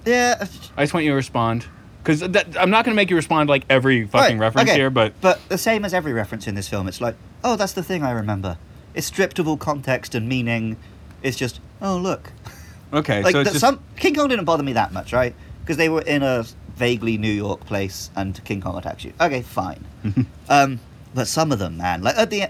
[0.05, 0.47] Yeah.
[0.77, 1.67] I just want you to respond
[2.01, 4.79] because I'm not going to make you respond like every fucking Right, reference okay.
[4.79, 7.73] here, but But the same as every reference in this film, it's like, oh, that's
[7.73, 8.57] the thing I remember.
[8.93, 10.77] It's stripped of all context and meaning.
[11.21, 12.31] It's just, oh, look.
[12.93, 13.21] okay.
[13.21, 15.35] Like, so it's just, some King Kong didn't bother me that much, right?
[15.59, 16.45] Because they were in a
[16.77, 19.11] vaguely New York place and King Kong attacks you.
[19.19, 19.83] Okay, fine.
[20.49, 20.79] um,
[21.13, 22.45] but some of them, man, like at the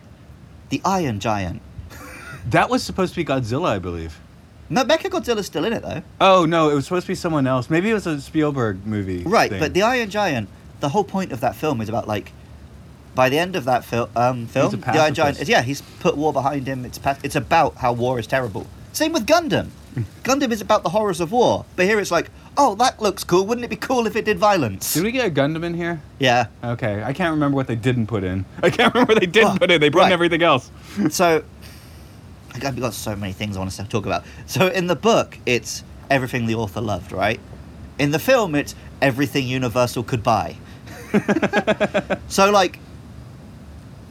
[0.70, 1.62] the Iron Giant.
[2.50, 4.20] that was supposed to be Godzilla, I believe.
[4.70, 6.04] No, Mecha Godzilla's still in it though.
[6.20, 7.70] Oh no, it was supposed to be someone else.
[7.70, 9.24] Maybe it was a Spielberg movie.
[9.24, 9.60] Right, thing.
[9.60, 10.50] but the Iron Giant,
[10.82, 12.34] the whole point of that film is about like,
[13.16, 16.18] by the end of that fil- um, film, the Iron Giant is yeah, he's put
[16.18, 16.84] war behind him.
[16.84, 18.68] It's it's about how war is terrible.
[18.92, 19.70] Same with Gundam.
[20.24, 23.46] Gundam is about the horrors of war, but here it's like, oh, that looks cool.
[23.46, 24.94] Wouldn't it be cool if it did violence?
[24.94, 26.02] Did we get a Gundam in here?
[26.20, 26.48] Yeah.
[26.64, 28.46] Okay, I can't remember what they didn't put in.
[28.64, 29.80] I can't remember what they didn't Oh, put in.
[29.82, 30.72] They put in everything else.
[31.12, 31.44] So,
[32.56, 34.24] I've got so many things I want to talk about.
[34.48, 37.40] So in the book, it's everything the author loved, right?
[38.00, 40.56] In the film, it's everything Universal could buy.
[42.28, 42.80] so like,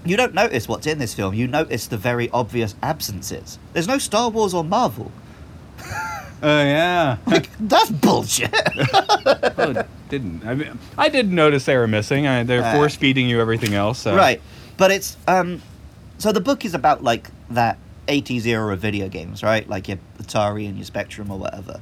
[0.04, 1.34] you don't notice what's in this film.
[1.34, 3.58] You notice the very obvious absences.
[3.72, 5.10] There's no Star Wars or Marvel.
[6.42, 7.16] Oh yeah.
[7.26, 8.50] Like that's bullshit.
[9.58, 10.46] oh, didn't.
[10.46, 12.26] I mean, I did notice they were missing.
[12.26, 12.72] I, they're Ah.
[12.74, 14.00] force feeding you everything else.
[14.00, 14.14] So.
[14.14, 14.40] Right.
[14.76, 15.62] But it's um
[16.18, 19.68] so the book is about like that 80s era of video games, right?
[19.68, 21.80] Like your Atari and your Spectrum or whatever.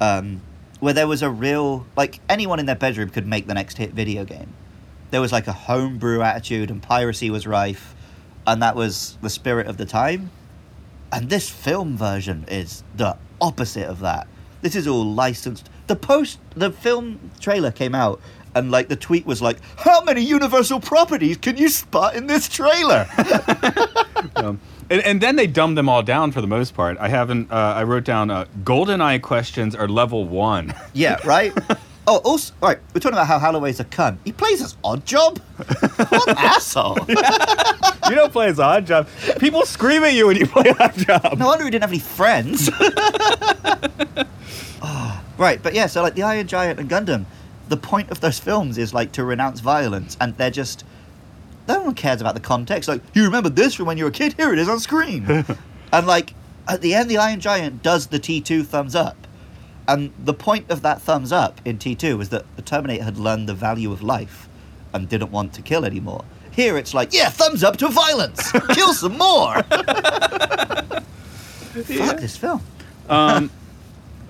[0.00, 0.40] Um
[0.80, 3.92] where there was a real like anyone in their bedroom could make the next hit
[3.92, 4.52] video game.
[5.10, 7.94] There was like a homebrew attitude and piracy was rife
[8.46, 10.30] and that was the spirit of the time.
[11.12, 14.26] And this film version is the opposite of that.
[14.62, 15.68] This is all licensed.
[15.86, 18.20] The post, the film trailer came out,
[18.54, 22.48] and like the tweet was like, "How many Universal properties can you spot in this
[22.48, 23.06] trailer?"
[24.34, 26.96] Um, and, and then they dumbed them all down for the most part.
[26.98, 27.50] I haven't.
[27.52, 30.74] Uh, I wrote down uh, GoldenEye questions are level one.
[30.92, 31.52] yeah, right.
[32.10, 32.78] Oh, also, right.
[32.94, 34.16] We're talking about how Holloway's a cunt.
[34.24, 35.38] He plays as Oddjob.
[36.10, 36.96] what an asshole!
[37.06, 39.38] you don't play as Oddjob.
[39.38, 41.36] People scream at you when you play Oddjob.
[41.36, 42.70] No wonder he didn't have any friends.
[44.80, 47.26] Oh, right, but yeah, so like the Iron Giant and Gundam,
[47.68, 50.86] the point of those films is like to renounce violence, and they're just
[51.68, 52.88] no one cares about the context.
[52.88, 54.32] Like, you remember this from when you were a kid?
[54.32, 55.26] Here it is on screen.
[55.92, 56.32] and like
[56.66, 59.27] at the end, the Iron Giant does the T two thumbs up,
[59.88, 63.18] and the point of that thumbs up in T two was that the Terminator had
[63.18, 64.48] learned the value of life
[64.94, 66.24] and didn't want to kill anymore.
[66.52, 68.50] Here it's like, yeah, thumbs up to violence.
[68.72, 69.62] Kill some more.
[69.62, 71.04] Fuck
[72.20, 72.60] this film.
[73.08, 73.48] Um,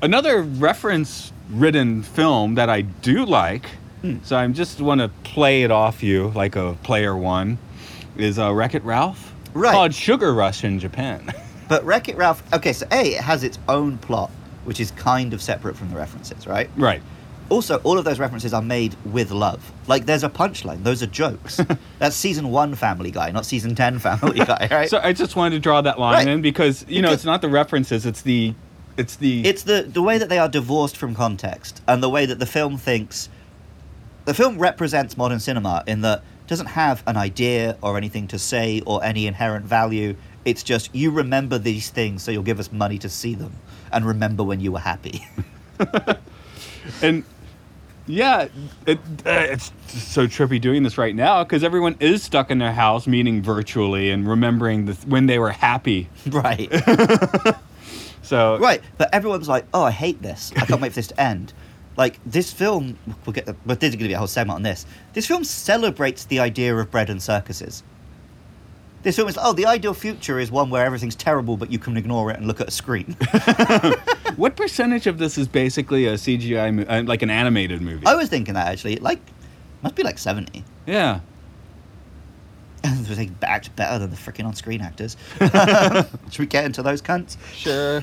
[0.03, 3.64] another reference-ridden film that I do like,
[4.03, 4.18] Hmm.
[4.23, 7.59] so I just want to play it off you like a player one,
[8.16, 9.35] is uh, Wreck It Ralph.
[9.55, 9.73] Right.
[9.73, 11.33] Called Sugar Rush in Japan.
[11.68, 14.31] But Wreck It Ralph, okay, so A, it has its own plot,
[14.68, 16.68] which is kind of separate from the references, right?
[16.76, 17.00] right.
[17.48, 19.72] Also, all of those references are made with love.
[19.87, 21.59] Like, there's a punchline, those are jokes.
[21.98, 24.90] That's season one Family Guy, not season 10 Family Guy, right?
[24.90, 26.28] So I just wanted to draw that line Right.
[26.28, 28.52] in because you know Because- it's not the references, it's the,
[28.98, 29.40] it's the.
[29.46, 32.44] it's the, the way that they are divorced from context and the way that the
[32.46, 33.31] film thinks.
[34.26, 38.38] The film represents modern cinema in that it doesn't have an idea or anything to
[38.38, 40.16] say or any inherent value.
[40.44, 43.54] It's just you remember these things, so you'll give us money to see them
[43.92, 45.27] and remember when you were happy.
[47.03, 47.24] and
[48.07, 48.48] Yeah,
[48.87, 52.72] it, uh, it's so trippy doing this right now because everyone is stuck in their
[52.72, 56.09] house, meeting virtually and remembering the, when they were happy.
[56.31, 56.70] Right.
[58.22, 58.83] So right.
[58.98, 60.53] But everyone's like, oh, I hate this.
[60.55, 61.55] I can't wait for this to end.
[61.96, 63.46] Like this film, we'll get.
[63.64, 64.85] But there's going to be a whole segment on this.
[65.14, 67.83] This film celebrates the idea of bread and circuses.
[69.09, 71.97] This film is oh, the ideal future is one where everything's terrible, but you can
[71.97, 73.16] ignore it and look at a screen.
[74.37, 78.05] what percentage of this is basically a CGI, mo- uh, like an animated movie?
[78.05, 79.18] I was thinking that actually, like,
[79.81, 80.62] must be like seventy.
[80.87, 81.21] yeah.
[82.85, 85.16] they act better than the freaking on-screen actors.
[85.38, 87.38] Should we get into those cunts?
[87.55, 88.03] Sure.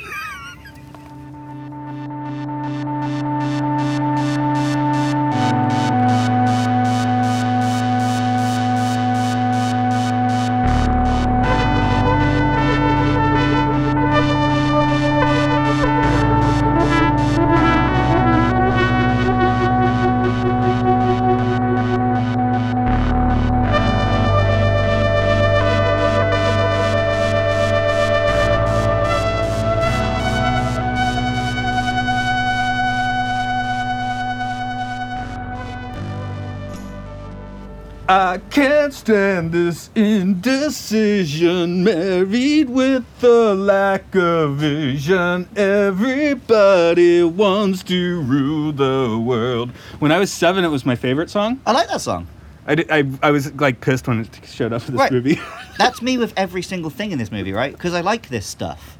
[39.35, 45.49] Can't this indecision, married with the lack of vision.
[45.57, 49.71] Everybody wants to rule the world.
[49.99, 51.59] When I was seven, it was my favorite song.
[51.65, 52.27] I like that song.
[52.65, 55.11] I, did, I, I was like pissed when it showed up in this Right.
[55.11, 55.37] movie.
[55.77, 57.73] That's me with every single thing in this movie, right?
[57.73, 58.97] Because I like this stuff.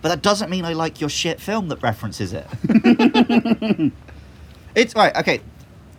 [0.00, 2.46] But that doesn't mean I like your shit film that references it.
[4.74, 5.42] it's right, okay.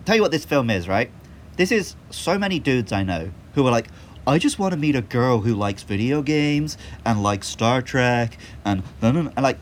[0.04, 1.08] Tell you what this film is, right?
[1.56, 3.88] This is so many dudes I know who are like,
[4.26, 8.36] I just want to meet a girl who likes video games and likes Star Trek
[8.64, 9.58] and, and like,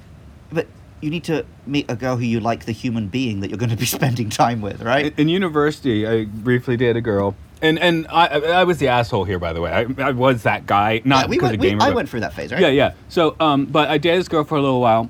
[0.52, 0.66] but
[1.00, 3.70] you need to meet a girl who you like the human being that you're going
[3.70, 5.06] to be spending time with, right?
[5.06, 7.36] In, in university, I briefly dated a girl.
[7.62, 9.70] And and I, I was the asshole here, by the way.
[9.70, 11.72] I, I was that guy, not Yeah, we because went, of we.
[11.74, 12.60] I but- went through that phase, right?
[12.60, 12.92] Yeah, yeah.
[13.08, 15.08] So, um, but I dated this girl for a little while.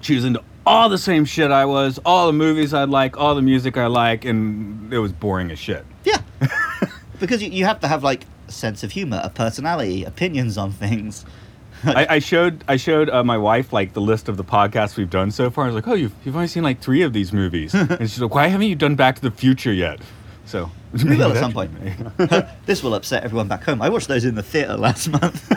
[0.00, 3.34] She was into all the same shit I was, all the movies I like, all
[3.34, 5.86] the music I like, and it was boring as shit.
[6.04, 6.18] Yeah.
[7.20, 10.72] because you, you have to have like a sense of humor, a personality, opinions on
[10.72, 11.24] things.
[11.84, 15.08] I, I showed I showed uh, my wife like the list of the podcasts we've
[15.08, 15.64] done so far.
[15.64, 18.20] I was like, "Oh, you've you've only seen like three of these movies," and she's
[18.20, 20.00] like, "Why haven't you done Back to the Future yet?"
[20.44, 21.70] So We will at some point.
[22.66, 23.80] this will upset everyone back home.
[23.80, 25.48] I watched those in the theater last month.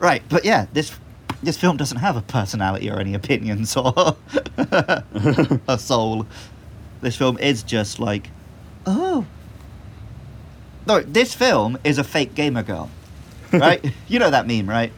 [0.00, 0.96] right, but yeah, this
[1.42, 4.16] this film doesn't have a personality or any opinions or
[4.56, 6.26] a soul.
[7.00, 8.30] This film is just like,
[8.86, 9.26] oh.
[10.86, 12.88] No, this film is a fake gamer girl,
[13.52, 13.84] right?
[14.08, 14.92] you know that meme, right?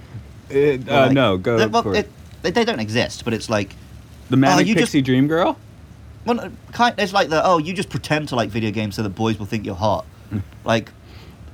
[0.49, 2.07] It, uh, like- no, go They- well, it.
[2.07, 2.11] it-
[2.43, 3.75] they, they don't exist, but it's like
[4.31, 5.59] The Manic you just- Pixie Dream Girl.
[6.25, 6.95] well, kind.
[6.99, 9.47] It's like the oh, you just pretend to like video games so that boys will
[9.47, 10.07] think you're hot.
[10.65, 10.91] like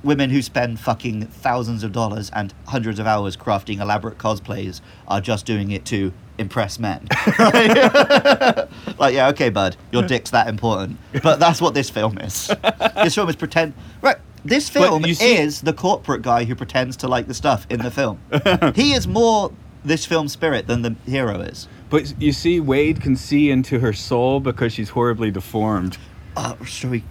[0.03, 5.21] women who spend fucking thousands of dollars and hundreds of hours crafting elaborate cosplays are
[5.21, 7.07] just doing it to impress men.
[8.99, 10.97] Like yeah, okay, bud, your dick's that important.
[11.21, 12.47] But that's what this film is.
[12.95, 13.73] this film is pretend.
[14.01, 14.17] Right.
[14.43, 17.91] This film see- is the corporate guy who pretends to like the stuff in the
[17.91, 18.19] film.
[18.75, 19.51] he is more
[19.83, 21.67] this film spirit than the hero is.
[21.89, 25.97] But you see, Wade can see into her soul because she's horribly deformed.
[26.35, 27.03] Uh, oh, shall we?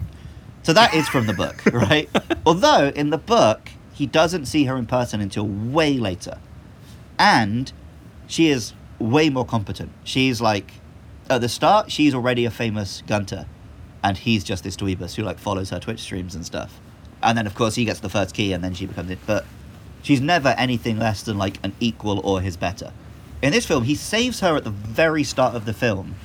[0.67, 2.09] So that is from the book, right?
[2.45, 6.39] Although in the book he doesn't see her in person until way later,
[7.17, 7.71] and
[8.27, 9.93] she is way more competent.
[10.03, 10.73] She's like,
[11.29, 13.45] at the start, she's already a famous gunter,
[14.03, 16.81] and he's just this dweebus who like follows her Twitch streams and stuff.
[17.23, 19.19] And then of course he gets the first key, and then she becomes it.
[19.25, 19.45] But
[20.03, 22.91] she's never anything less than like an equal or his better.
[23.41, 26.15] In this film, he saves her at the very start of the film.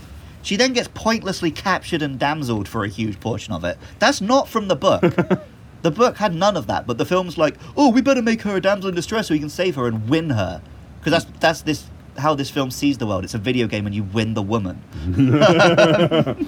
[0.43, 3.79] She then gets pointlessly captured and damseled for a huge portion of it.
[3.99, 5.01] That's not from the book.
[5.83, 8.57] the book had none of that, but the film's like, oh, we better make her
[8.57, 10.61] a damsel in distress so we can save her and win her,
[10.99, 11.85] because that's that's this
[12.19, 13.25] how this film sees the world.
[13.25, 14.83] It's a video game, and you win the woman.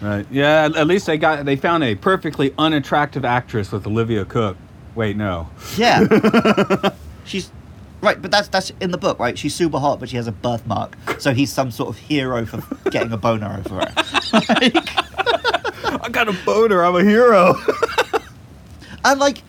[0.00, 0.26] Right.
[0.30, 0.66] Yeah.
[0.66, 4.56] At at least they got they found a perfectly unattractive actress with Olivia Cooke.
[4.94, 5.48] Wait, no.
[5.76, 6.90] Yeah,
[7.24, 7.50] she's
[8.00, 9.38] right, but that's that's in the book, right?
[9.38, 12.62] She's super hot, but she has a birthmark, so he's some sort of hero for
[12.90, 13.92] getting a boner over her.
[16.00, 16.84] I got a boner.
[16.84, 17.54] I'm a hero.
[19.04, 19.42] And like,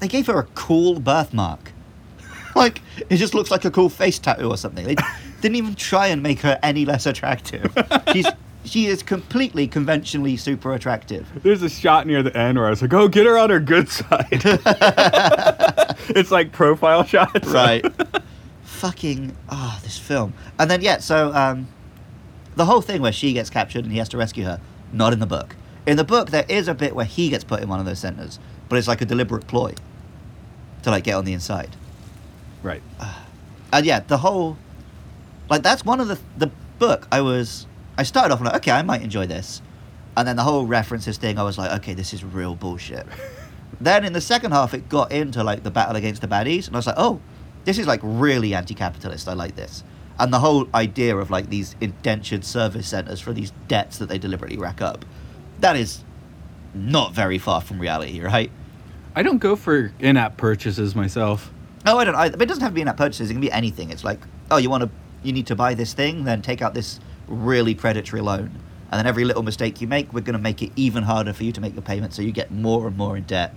[0.00, 1.72] they gave her a cool birthmark.
[2.56, 4.84] like, it just looks like a cool face tattoo or something.
[4.84, 4.96] They
[5.40, 7.72] didn't even try and make her any less attractive.
[8.12, 8.26] She's
[8.64, 11.26] she is completely conventionally super attractive.
[11.42, 13.60] There's a shot near the end where I was like, "Oh, get her on her
[13.60, 14.26] good side."
[16.10, 17.48] it's like profile shots.
[17.48, 17.84] Right.
[18.62, 20.34] Fucking ah, this film.
[20.58, 21.68] And then yeah, so um,
[22.56, 24.60] the whole thing where she gets captured and he has to rescue her,
[24.92, 25.56] not in the book.
[25.86, 27.98] In the book, there is a bit where he gets put in one of those
[27.98, 28.38] centers,
[28.68, 29.74] but it's like a deliberate ploy
[30.82, 31.76] to like get on the inside.
[32.62, 32.82] Right.
[33.72, 34.56] And yeah, the whole
[35.48, 37.06] like that's one of the the book.
[37.10, 37.66] I was
[38.00, 39.60] I started off like okay, I might enjoy this,
[40.16, 41.38] and then the whole references thing.
[41.38, 43.06] I was like, okay, this is real bullshit.
[43.80, 46.74] then in the second half, it got into like the battle against the baddies, and
[46.74, 47.20] I was like, oh,
[47.66, 49.28] this is like really anti-capitalist.
[49.28, 49.84] I like this.
[50.18, 54.16] And the whole idea of like these indentured service centers for these debts that they
[54.16, 55.04] deliberately rack up,
[55.58, 56.02] that is
[56.72, 58.50] not very far from reality, right?
[59.14, 61.52] I don't go for in-app purchases myself.
[61.84, 62.14] No, I don't.
[62.14, 63.28] I, it doesn't have to be in-app purchases.
[63.28, 63.90] It can be anything.
[63.90, 64.20] It's like,
[64.50, 64.90] oh, you want to,
[65.22, 66.98] you need to buy this thing, then take out this
[67.30, 68.50] really predatory loan,
[68.90, 71.44] and then every little mistake you make, we're going to make it even harder for
[71.44, 73.54] you to make your payment, so you get more and more in debt,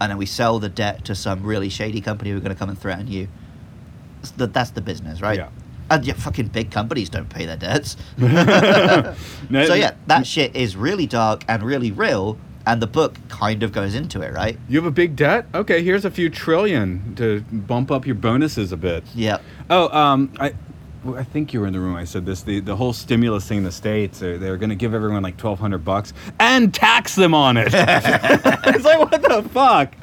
[0.00, 2.58] and then we sell the debt to some really shady company who are going to
[2.58, 3.28] come and threaten you.
[4.22, 5.38] That's the, that's the business, right?
[5.38, 5.50] Yeah.
[5.90, 7.96] And yeah, fucking big companies don't pay their debts.
[8.18, 13.62] No, so yeah, that shit is really dark and really real, and the book kind
[13.62, 14.56] of goes into it, right?
[14.68, 15.46] You have a big debt?
[15.54, 19.02] Okay, here's a few trillion to bump up your bonuses a bit.
[19.14, 19.38] Yeah.
[19.68, 20.54] Oh, um, I,
[21.16, 21.96] I think you were in the room.
[21.96, 22.42] I said this.
[22.42, 24.18] The the whole stimulus thing in the states.
[24.18, 27.68] They're, they're going to give everyone like twelve hundred bucks and tax them on it.
[27.72, 29.94] it's like what the fuck?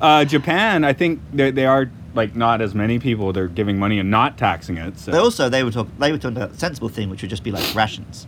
[0.00, 0.82] Uh, Japan.
[0.84, 3.32] I think they they are like not as many people.
[3.34, 4.98] They're giving money and not taxing it.
[4.98, 5.12] So.
[5.12, 5.92] But also, they were talking.
[5.98, 8.26] They were talking about a sensible thing, which would just be like rations,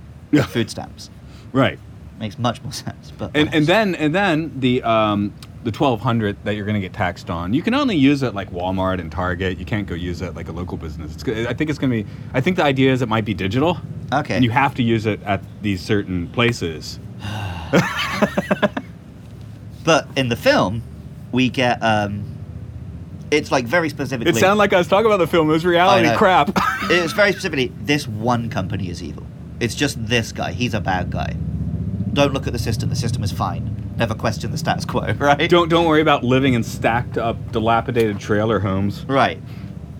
[0.48, 1.10] food stamps.
[1.52, 1.78] right.
[2.18, 3.12] Makes much more sense.
[3.16, 5.32] But And and then and then the um
[5.64, 8.50] the twelve hundred that you're gonna get taxed on, you can only use it like
[8.50, 9.58] Walmart and Target.
[9.58, 11.14] You can't go use it like a local business.
[11.14, 12.06] It's, I think it's gonna be.
[12.34, 13.78] I think the idea is it might be digital.
[14.12, 14.36] Okay.
[14.36, 16.98] And you have to use it at these certain places.
[19.84, 20.82] but in the film,
[21.32, 22.38] we get um,
[23.30, 24.30] it's like very specifically.
[24.30, 25.48] It sounded like I was talking about the film.
[25.50, 26.50] It was reality crap.
[26.84, 29.26] it's very specifically this one company is evil.
[29.60, 30.52] It's just this guy.
[30.52, 31.36] He's a bad guy.
[32.12, 32.88] Don't look at the system.
[32.88, 33.87] The system is fine.
[33.98, 35.12] Never question the status quo.
[35.18, 35.50] Right.
[35.50, 39.04] don't don't worry about living in stacked up, dilapidated trailer homes.
[39.04, 39.40] Right.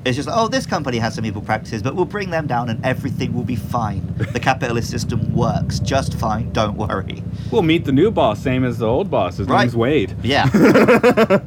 [0.04, 2.70] It's just like, oh, this company has some evil practices, but we'll bring them down
[2.70, 4.14] and everything will be fine.
[4.32, 6.50] The capitalist system works just fine.
[6.52, 7.22] Don't worry.
[7.50, 9.36] We'll meet the new boss, same as the old boss.
[9.38, 9.62] His Right.
[9.62, 10.14] name's Wade.
[10.22, 10.48] Yeah.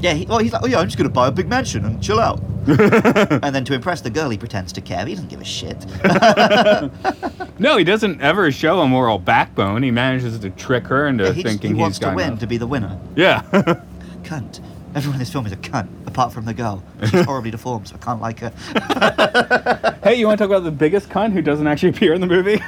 [0.00, 0.12] yeah.
[0.14, 2.18] He, well, he's like, oh yeah, I'm just gonna buy a big mansion and chill
[2.18, 2.42] out.
[3.42, 5.04] and then to impress the girl, he pretends to care.
[5.04, 5.84] He doesn't give a shit.
[7.58, 9.82] No, he doesn't ever show a moral backbone.
[9.84, 12.28] He manages to trick her into Yeah, he, just- thinking he wants he's to win
[12.28, 12.40] enough.
[12.40, 12.98] to be the winner.
[13.14, 13.42] Yeah.
[14.24, 14.60] Cunt.
[14.96, 16.82] Everyone in this film is a cunt, apart from the girl.
[17.08, 19.96] She's horribly deformed, so I can't like her.
[20.02, 22.26] hey, you want to talk about the biggest cunt who doesn't actually appear in the
[22.26, 22.60] movie?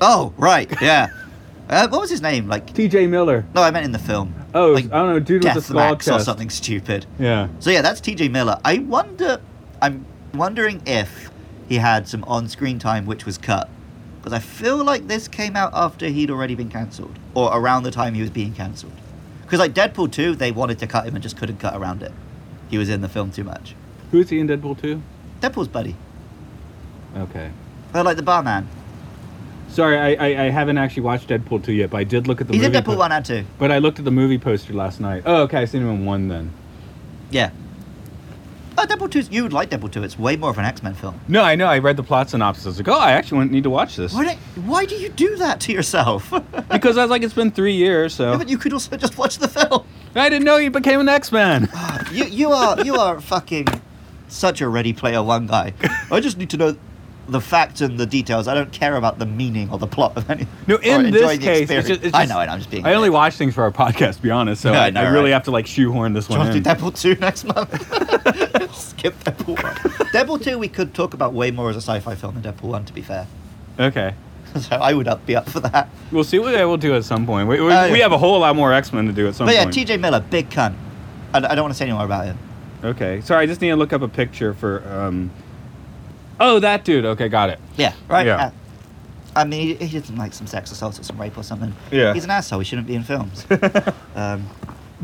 [0.00, 1.08] Oh, right, yeah.
[1.68, 2.46] Uh, what was his name?
[2.46, 3.06] Like, T.J.
[3.08, 3.44] Miller.
[3.54, 4.34] no, I meant in the film.
[4.54, 7.06] Oh, like I don't know, dude with the skull Max or something stupid.
[7.18, 7.48] Yeah.
[7.58, 8.28] So yeah, that's T.J.
[8.28, 8.58] Miller.
[8.64, 9.40] I wonder.
[9.80, 11.30] I'm wondering if
[11.68, 13.68] he had some on-screen time which was cut,
[14.18, 17.90] because I feel like this came out after he'd already been cancelled, or around the
[17.90, 18.92] time he was being cancelled.
[19.42, 22.12] Because like Deadpool 2, they wanted to cut him and just couldn't cut around it.
[22.70, 23.74] He was in the film too much.
[24.10, 25.02] Who's he in Deadpool 2?
[25.40, 25.96] Deadpool's buddy.
[27.16, 27.50] Okay.
[27.94, 28.68] Oh, like the barman.
[29.68, 32.48] Sorry, I, I, I haven't actually watched Deadpool 2 yet, but I did look at
[32.48, 32.72] the He's in.
[32.72, 33.44] Deadpool po- 1 and 2.
[33.58, 35.22] But I looked at the movie poster last night.
[35.26, 36.52] Oh, okay, I've seen him in 1 then.
[37.30, 37.50] Yeah.
[38.80, 40.02] Oh, Deadpool 2, you would like Deadpool 2.
[40.04, 41.20] It's way more of an X Men film.
[41.28, 41.66] No, I know.
[41.66, 42.64] I read the plot synopsis.
[42.64, 44.14] I was like, oh, I actually want- need to watch this.
[44.14, 46.32] Why, don't, why do you do that to yourself?
[46.70, 48.32] Because I was like, it's been three years, so.
[48.32, 49.84] Yeah, but you could also just watch the film.
[50.14, 51.68] I didn't know you became an X-Man.
[51.72, 53.66] Ah, you you are you are fucking
[54.28, 55.72] such a Ready Player One guy.
[56.10, 56.76] I just need to know
[57.28, 58.48] the facts and the details.
[58.48, 60.46] I don't care about the meaning or the plot of any.
[60.66, 62.52] No, in this case, it's just, it's I just- know, I know.
[62.52, 62.86] I'm just being.
[62.86, 64.62] I only watch things for our podcast, to be honest.
[64.62, 65.32] So I know, I really right?
[65.34, 66.62] have to like shoehorn this Do one want to in.
[66.62, 67.70] do Deadpool two next month?
[68.74, 69.74] Skip Deadpool one.
[70.12, 72.84] Deadpool two, we could talk about way more as a sci-fi film than Deadpool one.
[72.84, 73.26] To be fair,
[73.78, 74.14] Okay,
[74.58, 75.88] so I would up, be up for that.
[76.10, 77.48] we'll see what I will do at some point.
[77.48, 77.92] We, we, yeah.
[77.92, 79.56] we have a whole lot more X-Men to do at some point.
[79.58, 79.70] But yeah.
[79.70, 79.96] T.J.
[79.98, 80.74] Miller, big cunt.
[81.34, 82.38] I, I don't want to say any more about him.
[82.82, 84.82] okay, sorry, I just need to look up a picture for.
[84.88, 85.30] um
[86.40, 87.04] Oh, that dude.
[87.04, 87.58] Okay, got it.
[87.76, 88.26] Yeah, right.
[88.26, 88.36] Yeah.
[88.46, 88.50] Uh,
[89.36, 91.72] I mean, he, he did like some sex assault or some rape or something.
[91.90, 92.14] Yeah.
[92.14, 92.58] He's an asshole.
[92.60, 93.46] He shouldn't be in films.
[94.16, 94.46] um,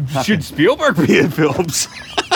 [0.08, 1.86] Fucking- Should Spielberg be in films?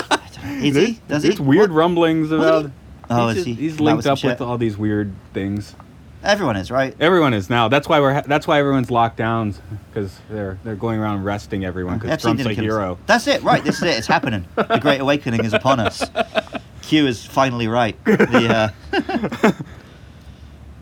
[0.44, 1.00] is he?
[1.08, 1.42] Does there's he?
[1.42, 2.70] weird What- rumblings what about.
[3.10, 3.62] Oh, he's is just- he?
[3.64, 5.74] He's Come out linked some up with all these weird things.
[6.22, 6.96] Everyone is right.
[6.98, 7.68] Everyone is now.
[7.68, 8.12] That's why we're.
[8.14, 9.54] Ha- that's why everyone's locked down
[9.88, 12.80] because they're they're going around arresting everyone because Epstein Trump's a didn't kill hero.
[12.96, 13.06] himself.
[13.06, 13.42] That's it.
[13.44, 13.62] Right.
[13.62, 13.98] This is it.
[13.98, 14.44] It's happening.
[14.56, 16.04] The Great Awakening is upon us.
[16.88, 17.96] Q is finally right.
[18.04, 19.52] The, uh,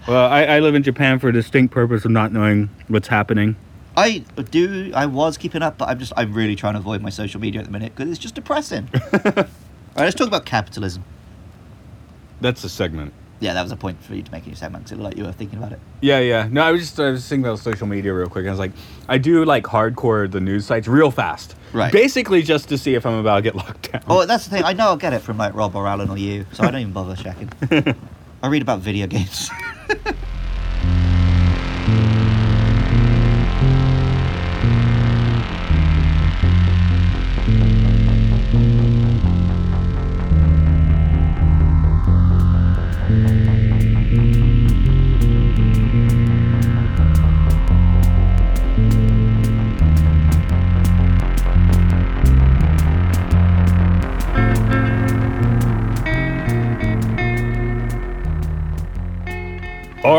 [0.08, 3.56] Well, I, I live in Japan for a distinct purpose of not knowing what's happening.
[3.96, 4.18] I
[4.52, 4.92] do.
[4.94, 6.12] I was keeping up, but I'm just.
[6.16, 8.88] I'm really trying to avoid my social media at the minute because it's just depressing.
[9.12, 9.46] All right.
[9.96, 11.02] Let's talk about capitalism.
[12.40, 13.12] That's a segment.
[13.40, 15.14] yeah, that was a point for you to make in your segment 'cause it looked
[15.14, 15.80] like you were thinking about it.
[16.02, 16.46] Yeah, yeah.
[16.52, 18.46] No, I was just I was thinking about social media real quick.
[18.46, 18.72] I was like,
[19.08, 21.56] I do like hardcore the news sites real fast.
[21.76, 21.92] Right.
[21.92, 24.02] Basically, just to see if I'm about to get locked down.
[24.08, 24.64] Oh, that's the thing.
[24.64, 26.80] I know I'll get it from like Rob or Alan or you, so I don't
[26.80, 27.52] even bother checking.
[28.42, 29.50] I read about video games.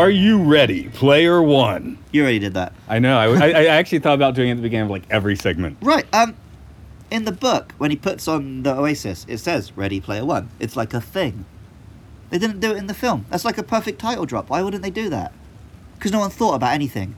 [0.08, 1.98] Are you ready, player one?
[2.12, 2.72] you already did that.
[2.88, 3.18] I know.
[3.18, 5.76] I, I, I actually thought about doing it at the beginning of like every segment.
[5.82, 6.06] Right.
[6.14, 6.34] Um,
[7.10, 10.76] in the book, when he puts on the Oasis, it says "Ready Player One." It's
[10.76, 11.44] like a thing.
[12.30, 13.26] They didn't do it in the film.
[13.28, 14.48] That's like a perfect title drop.
[14.48, 15.30] Why wouldn't they do that?
[15.96, 17.12] Because no one thought about anything.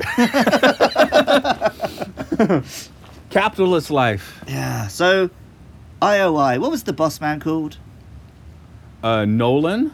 [3.31, 4.43] Capitalist life.
[4.49, 4.89] yeah.
[4.89, 5.31] So,
[6.03, 6.59] IOI.
[6.59, 7.77] What was the boss man called?
[9.05, 9.93] Uh, Nolan.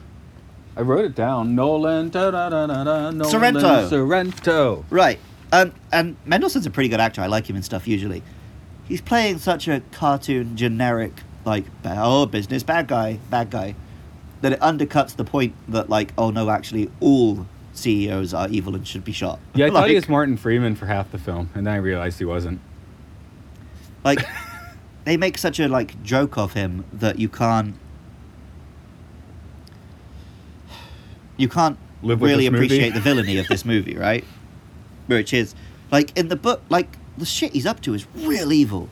[0.76, 1.54] I wrote it down.
[1.54, 2.10] Nolan.
[2.10, 3.88] Da, da, da, da, da, Nolan Sorrento.
[3.88, 4.84] Sorrento.
[4.90, 5.18] Right.
[5.52, 7.22] Um, and Mendelsohn's a pretty good actor.
[7.22, 8.22] I like him and stuff usually.
[8.86, 11.12] He's playing such a cartoon, generic,
[11.44, 13.74] like, oh, business bad guy, bad guy,
[14.42, 18.86] that it undercuts the point that, like, oh no, actually, all CEOs are evil and
[18.86, 19.38] should be shot.
[19.54, 22.18] Yeah, I thought he was Martin Freeman for half the film, and then I realized
[22.18, 22.60] he wasn't.
[24.04, 24.20] Like,
[25.04, 27.76] they make such a like joke of him that you can't.
[31.36, 34.24] You can't Live really appreciate the villainy of this movie, right?
[35.06, 35.54] Which is
[35.90, 38.88] like in the book, like the shit he's up to is real evil,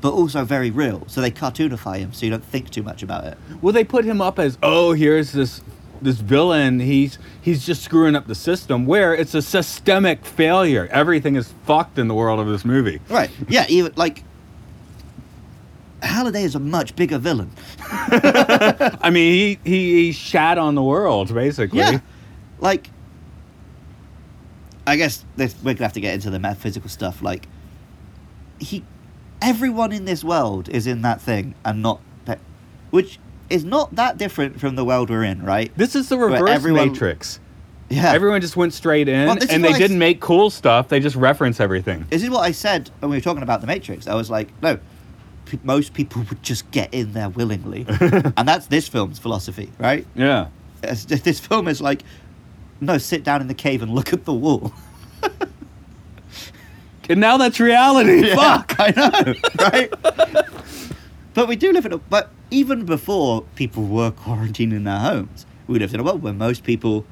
[0.00, 1.04] but also very real.
[1.06, 3.38] So they cartoonify him, so you don't think too much about it.
[3.60, 5.62] Well, they put him up as oh, here's this
[6.02, 6.80] this villain.
[6.80, 8.86] He's he's just screwing up the system.
[8.86, 10.88] Where it's a systemic failure.
[10.90, 13.00] Everything is fucked in the world of this movie.
[13.08, 13.30] Right?
[13.48, 13.66] Yeah.
[13.68, 14.24] Even like.
[16.02, 17.50] Halliday is a much bigger villain.
[17.80, 21.78] I mean, he he, he shat on the world basically.
[21.80, 22.00] Yeah.
[22.58, 22.88] Like,
[24.86, 27.22] I guess this, we're gonna have to get into the metaphysical stuff.
[27.22, 27.46] Like,
[28.58, 28.84] he,
[29.40, 32.38] everyone in this world is in that thing, and not, pe-
[32.90, 35.72] which is not that different from the world we're in, right?
[35.76, 37.40] This is the reverse everyone- Matrix.
[37.92, 38.12] Yeah.
[38.12, 40.88] Everyone just went straight in, Well, and they I didn't s- make cool stuff.
[40.88, 42.06] They just reference everything.
[42.08, 44.06] This is what I said when we were talking about the Matrix.
[44.06, 44.78] I was like, no,
[45.62, 47.84] most people would just get in there willingly,
[48.36, 50.06] and that's this film's philosophy, right?
[50.14, 50.48] Yeah.
[50.82, 52.02] It's- This film is like,
[52.80, 54.72] no, sit down in the cave and look at the wall.
[57.08, 58.28] And now that's reality.
[58.28, 58.76] Yeah, Fuck.
[58.78, 59.92] I know, right?
[61.34, 61.98] but we do live in a.
[61.98, 66.32] But even before people were quarantined in their homes, we lived in a world where
[66.32, 67.04] most people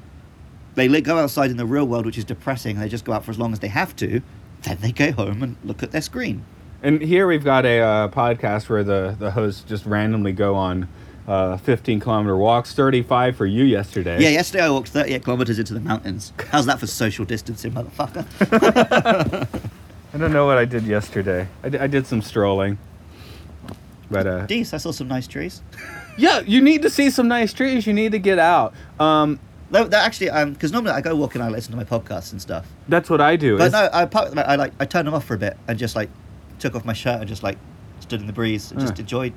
[0.75, 2.77] they go outside in the real world, which is depressing.
[2.77, 4.21] and They just go out for as long as they have to.
[4.61, 6.45] Then they go home and look at their screen.
[6.81, 10.87] And here we've got a uh, podcast where the, the hosts just randomly go on
[11.27, 14.21] uh, 15 kilometer walks, 35 for you yesterday.
[14.21, 16.31] Yeah, yesterday I walked 38 kilometers into the mountains.
[16.51, 18.25] How's that for social distancing, motherfucker?
[20.13, 21.47] I don't know what I did yesterday.
[21.63, 22.77] I, did some strolling.
[24.09, 25.61] But uh, Dees, I saw some nice trees.
[26.17, 27.85] yeah, you need to see some nice trees.
[27.85, 28.73] You need to get out.
[28.99, 32.31] Um, No, that actually, um, because normally I go walking, I listen to my podcasts
[32.31, 32.65] and stuff.
[32.87, 33.57] that's what I do.
[33.57, 35.77] But is- no, I, them- I like I turned them off for a bit and
[35.77, 36.09] just like
[36.59, 37.57] took off my shirt and just like
[37.99, 39.01] stood in the breeze and just Huh.
[39.01, 39.33] enjoyed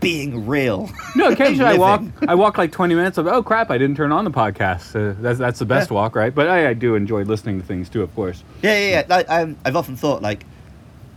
[0.00, 0.88] being real.
[1.16, 2.00] No, occasionally I walk.
[2.02, 2.28] Living.
[2.28, 3.18] I walk like twenty minutes.
[3.18, 3.70] Of oh crap!
[3.70, 4.94] I didn't turn on the podcast.
[4.94, 5.94] Uh, that's that's the best Yeah.
[5.96, 6.34] walk, right?
[6.34, 8.42] But I, I do enjoy listening to things too, of course.
[8.62, 9.04] Yeah, yeah, yeah.
[9.08, 10.44] Like, um, I've often thought like,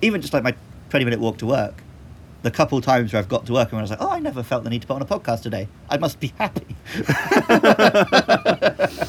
[0.01, 0.55] even just like my
[0.89, 1.83] twenty minute walk to work,
[2.41, 4.41] the couple times where I've got to work and I was like, oh, I never
[4.41, 5.67] felt the need to put on a podcast today.
[5.89, 6.75] I must be happy.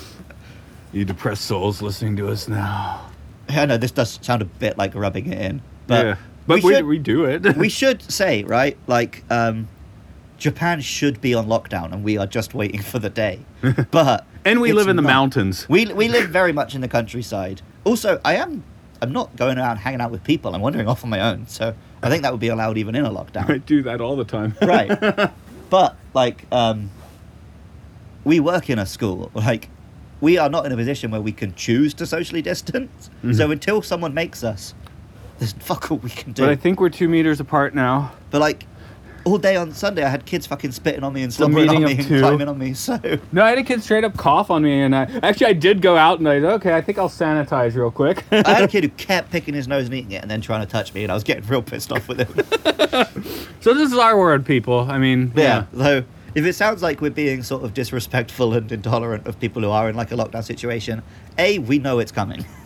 [0.95, 3.01] You depressed souls listening to us now.
[3.61, 6.75] I know this does sound a bit like rubbing it in, but yeah, but we,
[6.75, 7.57] should- we do it.
[7.57, 9.69] we should say right like um
[10.39, 13.39] japan should be on lockdown and we are just waiting for the day
[13.93, 15.09] but and we live in the not.
[15.09, 15.69] mountains.
[15.69, 18.65] we we live very much in the countryside also i am
[19.01, 21.73] i'm not going around hanging out with people i'm wandering off on my own so
[22.03, 24.25] i think that would be allowed even in a lockdown I do that all the
[24.25, 24.57] time.
[24.63, 25.31] right
[25.71, 26.91] but like um
[28.25, 29.69] we work in a school like
[30.23, 33.35] we are not in a position where we can choose to socially distance mm-hmm.
[33.35, 34.75] so until someone makes us
[35.39, 38.13] there's fuck all we can do But I think we're two meters apart now.
[38.31, 38.67] But like
[39.25, 41.83] all day on Sunday, I had kids fucking spitting on me and a slumbering on
[41.83, 42.21] me and two.
[42.21, 42.75] climbing on me.
[42.75, 42.99] So
[43.33, 45.83] No, I had a kid straight up cough on me, and I actually I did
[45.83, 48.25] go out and I said, okay, I think I'll sanitize real quick.
[48.31, 50.65] I had a kid who kept picking his nose and eating it, and then trying
[50.65, 53.45] to touch me, and I was getting real pissed off with him.
[53.61, 54.81] so this is our word, people.
[54.91, 55.43] I mean, yeah.
[55.43, 55.65] yeah.
[55.73, 56.05] Though
[56.35, 59.89] if it sounds like we're being sort of disrespectful and intolerant of people who are
[59.89, 61.03] in like a lockdown situation,
[61.39, 62.45] A, we know it's coming.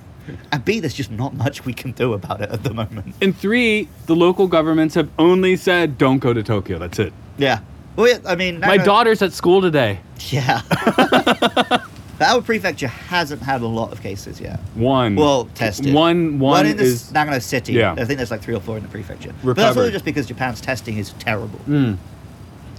[0.51, 3.15] And B, there's just not much we can do about it at the moment.
[3.23, 6.81] And three, the local governments have only said don't go to Tokyo.
[6.81, 7.13] That's it.
[7.39, 7.61] Yeah.
[7.95, 10.01] Well, yeah, I mean, My daughter's at school today.
[10.31, 10.63] Yeah.
[10.69, 11.83] But
[12.21, 14.59] our prefecture hasn't had a lot of cases yet.
[14.75, 15.15] One.
[15.15, 15.95] Well, tested.
[15.95, 16.41] One.
[16.41, 17.13] One in the is.
[17.13, 17.75] Nagano City.
[17.75, 17.93] Yeah.
[17.93, 19.31] I think there's like three or four in the prefecture.
[19.43, 19.55] Recovered.
[19.55, 21.61] But that's only just because Japan's testing is terrible.
[21.69, 21.99] Mm.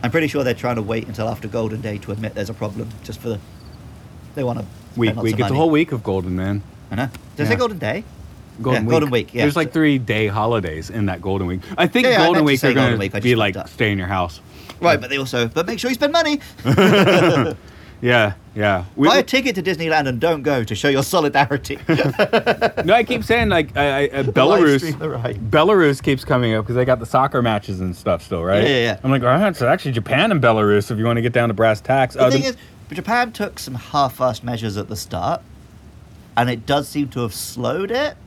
[0.03, 2.53] I'm pretty sure they're trying to wait until after Golden Day to admit there's a
[2.53, 3.39] problem, just for the.
[4.35, 4.65] They want to.
[4.95, 5.15] Week.
[5.15, 5.39] Week.
[5.39, 6.61] It's a whole week of Golden Man.
[6.91, 7.09] I know.
[7.35, 8.03] Did I say Golden Day?
[8.61, 8.91] Golden Yeah, week.
[8.91, 9.41] Golden Week, yeah.
[9.43, 11.61] There's like three day holidays in that Golden Week.
[11.77, 13.91] I think Yeah, yeah, I Golden meant Week Golden going I to be like stay
[13.91, 14.41] in your house.
[14.79, 15.47] Right, but they also.
[15.47, 16.39] But make sure you spend money.
[18.01, 18.33] Yeah.
[18.57, 18.85] Yeah.
[18.95, 21.77] We, Buy a ticket to Disneyland and don't go to show your solidarity.
[21.87, 24.91] no, I keep saying like I, I, uh, Belarus.
[25.51, 28.63] Belarus keeps coming up because they got the soccer matches and stuff still, right?
[28.63, 28.99] Yeah, yeah, yeah.
[29.03, 31.49] I'm like, all right, so actually Japan and Belarus if you want to get down
[31.49, 32.15] to brass tacks.
[32.15, 32.57] The Uh, thing the- is,
[32.91, 35.41] Japan took some half-assed measures at the start,
[36.35, 38.17] and it does seem to have slowed it.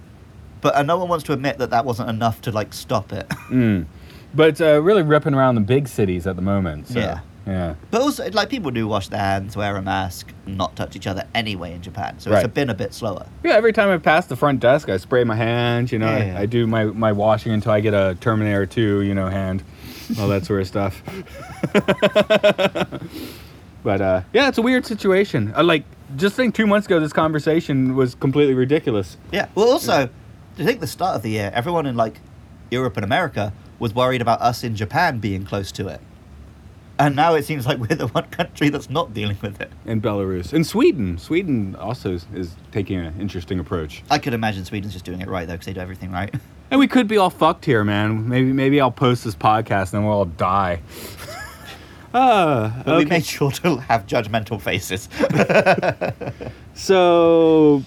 [0.60, 3.26] But uh, no one wants to admit that that wasn't enough to like stop it.
[3.48, 3.86] Mm.
[4.34, 6.86] But uh, really ripping around the big cities at the moment.
[6.88, 7.20] So, Yeah.
[7.46, 7.74] Yeah.
[7.90, 11.24] but also, like people do wash their hands, wear a mask, not touch each other
[11.34, 12.18] anyway in Japan.
[12.18, 12.44] So Right.
[12.44, 13.26] it's been a bit slower.
[13.42, 16.24] Yeah, every time I pass the front desk, I spray my hands, you know, Yeah,
[16.26, 16.38] yeah.
[16.38, 19.62] I, I do my, my washing until I get a Terminator 2, you know, hand,
[20.18, 21.02] all that sort of stuff.
[23.82, 25.52] but uh, yeah, it's a weird situation.
[25.56, 25.84] I like,
[26.16, 29.16] just think two months ago, this conversation was completely ridiculous.
[29.32, 29.46] Yeah.
[29.54, 30.08] Well, also,
[30.58, 32.20] I think the start of the year, everyone in like
[32.70, 36.00] Europe and America was worried about us in Japan being close to it.
[37.00, 39.72] And now it seems like we're the one country that's not dealing with it.
[39.86, 40.52] in Belarus.
[40.52, 41.16] And Sweden.
[41.18, 44.02] Sweden also is, is taking an interesting approach.
[44.10, 46.32] I could imagine Sweden's just doing it right though, because they do everything right.
[46.70, 48.28] And we could be all fucked here, man.
[48.28, 50.80] Maybe maybe I'll post this podcast and then we'll all die.
[52.12, 55.08] Ah, But we made sure to have judgmental faces.
[56.74, 57.82] So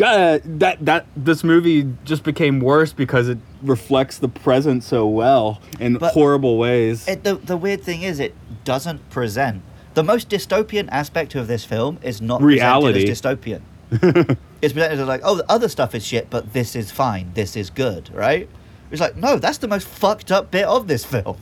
[0.00, 5.60] uh, that that this movie just became worse because it reflects the present so well
[5.80, 7.06] in But- horrible ways.
[7.08, 8.34] it, the, the weird thing is, it
[8.64, 9.62] doesn't present.
[9.94, 13.04] The most dystopian aspect of this film is not Reality.
[13.06, 14.36] presented as dystopian.
[14.62, 17.30] it's presented as like, oh, the other stuff is shit, but this is fine.
[17.34, 18.48] This is good, right?
[18.90, 21.36] It's like, no, that's the most fucked up bit of this film.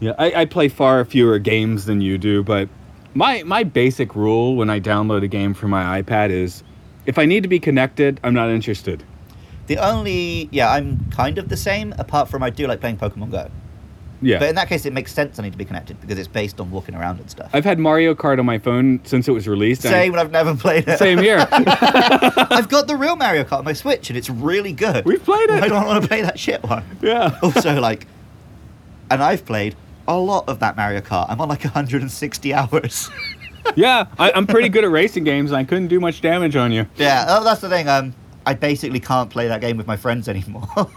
[0.00, 2.68] Yeah, I, I play far fewer games than you do, but
[3.14, 6.62] my my basic rule when I download a game for my iPad is
[7.08, 9.02] if I need to be connected, I'm not interested.
[9.66, 13.30] The only, yeah, I'm kind of the same, apart from I do like playing Pokemon
[13.30, 13.50] Go.
[14.20, 14.40] Yeah.
[14.40, 16.60] But in that case, it makes sense I need to be connected because it's based
[16.60, 17.50] on walking around and stuff.
[17.54, 19.82] I've had Mario Kart on my phone since it was released.
[19.82, 20.98] Same, and I've never played it.
[20.98, 21.38] Same here.
[21.50, 25.06] I've got the real Mario Kart on my Switch, and it's really good.
[25.06, 25.62] We've played it.
[25.62, 26.84] I don't want to play that shit one.
[27.00, 27.38] yeah.
[27.42, 28.06] Also, like,
[29.10, 31.26] and I've played a lot of that Mario Kart.
[31.30, 33.08] I'm on like 160 hours.
[33.76, 36.72] Yeah, I, I'm pretty good at racing games, and I couldn't do much damage on
[36.72, 36.86] you.
[36.96, 37.88] yeah, oh, that's the thing.
[37.88, 38.14] Um,
[38.46, 40.66] I basically can't play that game with my friends anymore.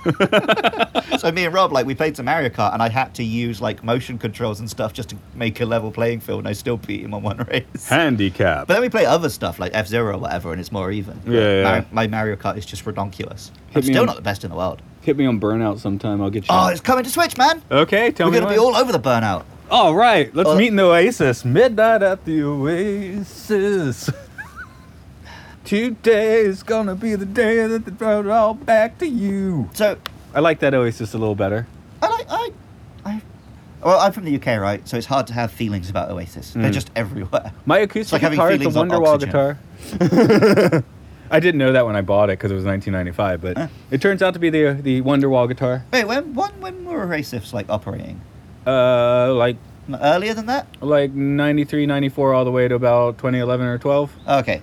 [1.20, 3.62] so me and Rob, like, we played some Mario Kart, and I had to use
[3.62, 6.78] like motion controls and stuff just to make a level playing field, and I still
[6.78, 7.88] beat him on one race.
[7.90, 8.68] Handicap.
[8.68, 11.20] But then we play other stuff like F Zero or whatever, and it's more even.
[11.26, 11.64] Yeah, yeah.
[11.64, 13.50] Mar- my Mario Kart is just redonkulous.
[13.68, 14.82] Hit I'm still on- not the best in the world.
[15.02, 16.22] Hit me on Burnout sometime.
[16.22, 16.50] I'll get you.
[16.52, 17.62] Oh, it's coming to Switch, man.
[17.72, 18.40] okay, tell We're me.
[18.42, 19.44] gonna be all over the burnout.
[19.72, 21.46] All right, let's Oh, meet in the Oasis.
[21.46, 24.10] Midnight at the Oasis.
[25.64, 29.70] Today's gonna be the day that they brought it all back to you.
[29.74, 29.98] So
[30.34, 31.68] I like that Oasis a little better.
[32.02, 32.50] I like I,
[33.06, 33.22] I.
[33.82, 34.86] Well, I'm from the UK, right?
[34.88, 36.52] So it's hard to have feelings about Oasis.
[36.52, 36.74] They're Mm.
[36.74, 37.54] just everywhere.
[37.66, 39.30] My acoustic like having guitar is the feelings on Wonderwall oxygen.
[40.00, 40.84] guitar.
[41.32, 43.68] I didn't know that when I bought it because it was 1995, but Huh.
[43.90, 45.86] it turns out to be the the Wonderwall guitar.
[45.94, 48.20] Wait, when when when were Oasis like operating?
[48.66, 49.58] Uh, like
[50.02, 50.68] Earlier than that?
[50.82, 54.12] like 93, 94, all the way to about 2011 or 12.
[54.28, 54.62] Okay.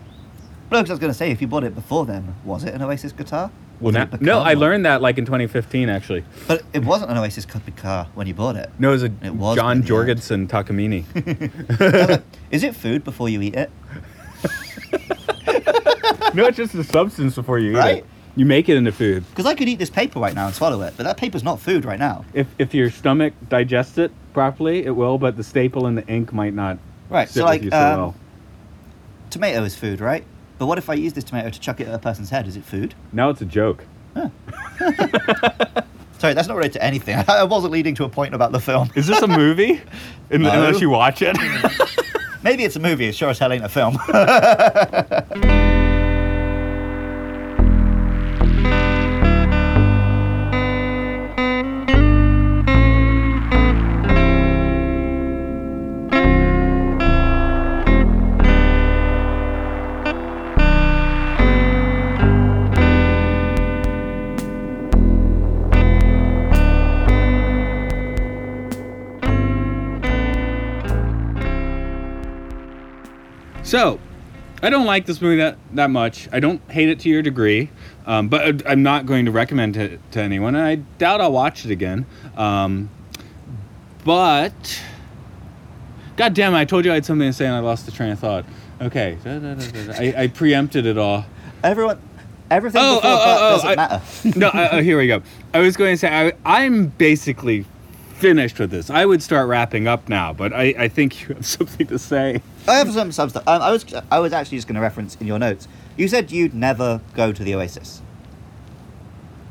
[0.70, 2.72] No, 'cause I was going to say, if you bought it before then, was it
[2.74, 3.50] an Oasis guitar?
[3.80, 4.58] Well, Did now, it become no, I one?
[4.58, 6.24] learned that like in 2015 actually.
[6.46, 8.70] But it wasn't an Oasis guitar when you bought it.
[8.78, 9.86] No, it was a It was John in the end.
[9.86, 11.04] Jorgensen Takamine.
[12.50, 13.70] Is it food before you eat it?
[16.34, 17.96] no, it's just the substance before you eat Right?
[17.98, 18.06] it.
[18.38, 19.24] You make it into food.
[19.30, 21.58] Because I could eat this paper right now and swallow it, but that paper's not
[21.60, 22.24] food right now.
[22.34, 26.32] If if your stomach digests it properly, it will, but the staple and the ink
[26.32, 26.78] might not
[27.10, 28.14] Right, sit so with like, you so um, well.
[29.30, 30.24] tomato is food, right?
[30.58, 32.46] But what if I use this tomato to chuck it at a person's head?
[32.46, 32.94] Is it food?
[33.12, 33.84] Now it's a joke.
[36.18, 37.16] Sorry, that's not related to anything.
[37.28, 38.90] I wasn't leading to a point about the film.
[38.94, 39.80] Is this a movie?
[40.32, 40.50] Un- No.
[40.52, 41.36] Unless you watch it.
[42.42, 43.06] Maybe it's a movie.
[43.06, 43.98] It sure as hell ain't a film.
[73.68, 74.00] So,
[74.62, 76.26] I don't like this movie that, that much.
[76.32, 77.68] I don't hate it to your degree,
[78.06, 80.54] um, but I'm not going to recommend it to anyone.
[80.54, 82.06] And I doubt I'll watch it again.
[82.34, 82.88] Um,
[84.06, 84.82] but,
[86.16, 87.92] God damn it, I told you I had something to say and I lost the
[87.92, 88.46] train of thought.
[88.80, 89.98] Okay, Da, da, da, da, da.
[89.98, 91.26] I, I preempted it all.
[91.62, 92.00] Everyone,
[92.50, 94.38] everything Oh, before oh, that oh, oh, doesn't I- matter.
[94.38, 95.20] no, uh, uh, here we go.
[95.52, 97.66] I was going to say I, I'm basically
[98.14, 98.88] finished with this.
[98.88, 102.40] I would start wrapping up now, but I, I think you have something to say.
[102.68, 103.46] I have some some stuff.
[103.46, 105.68] Um, I was I was actually just going to reference in your notes.
[105.96, 108.02] You said you'd never go to the Oasis.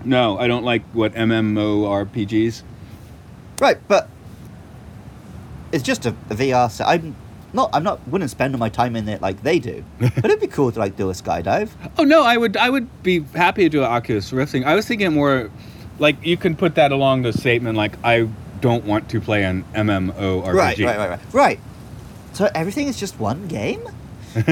[0.05, 2.63] No, I don't like what MMORPGs.
[3.59, 4.07] Right, but
[5.72, 6.88] it's just a, a VR set.
[6.88, 7.15] I'm
[7.53, 7.72] not.
[7.74, 8.07] I'm not.
[8.07, 9.84] Wouldn't spend my time in it like they do.
[9.99, 11.72] but it'd be cool to like do a skydive.
[11.97, 14.63] Oh no, I would I would be happy to do an Oculus Rift thing.
[14.63, 15.49] I was thinking more
[15.99, 18.30] like you can put that along the statement like I
[18.61, 20.53] don't want to play an MMORPG.
[20.53, 21.59] Right, right, right, right, right.
[22.38, 23.81] So everything is just one game
[24.35, 24.43] in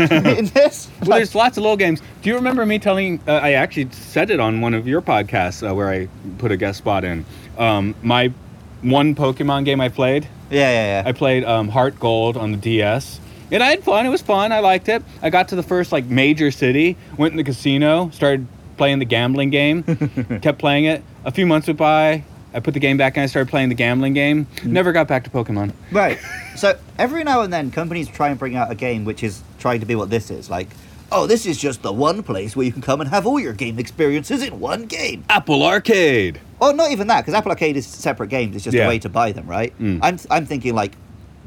[0.55, 0.89] this.
[1.01, 2.01] Well, there's lots of little games.
[2.23, 3.19] Do you remember me telling?
[3.27, 6.07] Uh, I actually said it on one of your podcasts uh, where I
[6.39, 7.23] put a guest spot in.
[7.59, 8.33] Um, my
[8.81, 10.27] one Pokemon game I played.
[10.49, 11.07] yeah, yeah, yeah.
[11.07, 13.19] I played um, Heart Gold on the DS.
[13.51, 14.07] And I had fun.
[14.07, 14.51] It was fun.
[14.51, 15.03] I liked it.
[15.21, 19.05] I got to the first like major city, went in the casino, started playing the
[19.05, 19.83] gambling game,
[20.41, 21.03] kept playing it.
[21.23, 22.23] A few months went by.
[22.55, 24.47] I put the game back and I started playing the gambling game.
[24.63, 25.73] Never got back to Pokemon.
[25.91, 26.17] Right.
[26.55, 29.81] So every now and then, companies try and bring out a game which is trying
[29.81, 30.49] to be what this is.
[30.49, 30.69] Like,
[31.11, 33.51] oh, this is just the one place where you can come and have all your
[33.51, 35.25] game experiences in one game.
[35.29, 36.39] Apple Arcade.
[36.61, 38.55] Or not even that, because Apple Arcade is separate games.
[38.55, 38.85] It's just Yeah.
[38.85, 39.77] a way to buy them, right?
[39.79, 39.99] Mm.
[40.01, 40.93] I'm I'm thinking like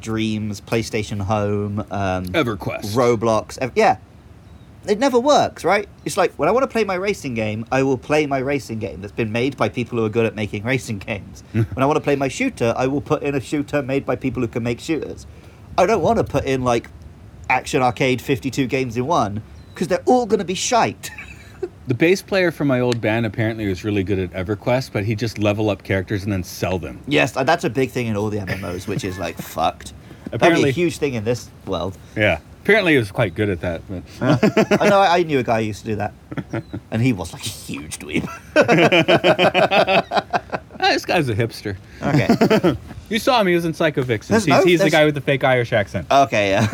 [0.02, 2.94] Dreams, PlayStation Home, um, EverQuest.
[2.94, 3.56] Roblox.
[3.62, 3.96] ev- yeah.
[4.88, 5.86] It never works, right?
[6.06, 8.78] It's like when I want to play my racing game, I will play my racing
[8.78, 11.44] game that's been made by people who are good at making racing games.
[11.52, 14.16] when I want to play my shooter, I will put in a shooter made by
[14.16, 15.26] people who can make shooters.
[15.76, 16.88] I don't want to put in like
[17.50, 19.42] Action Arcade 52 games in one
[19.74, 21.10] because they're all going to be shite.
[21.88, 25.14] The bass player from my old band apparently was really good at EverQuest, but he
[25.14, 27.00] just level up characters and then sell them.
[27.08, 29.94] yes, that's a big thing in all the MMOs, which is like fucked.
[30.26, 31.96] That'd be Apparently- a huge thing in this world.
[32.14, 32.40] Yeah.
[32.68, 33.80] Apparently he was quite good at that.
[33.88, 34.02] But
[34.82, 35.00] I know.
[35.00, 36.12] I, knew a guy who used to do that,
[36.90, 38.28] and he was like a huge dweeb.
[40.78, 41.76] Ah, this guy's a hipster.
[42.02, 42.76] Okay.
[43.08, 43.46] You saw him.
[43.46, 44.34] He was in Psycho Vixen.
[44.34, 46.06] There's He's, no- he's the there's- guy with the fake Irish accent.
[46.10, 46.66] Okay, yeah.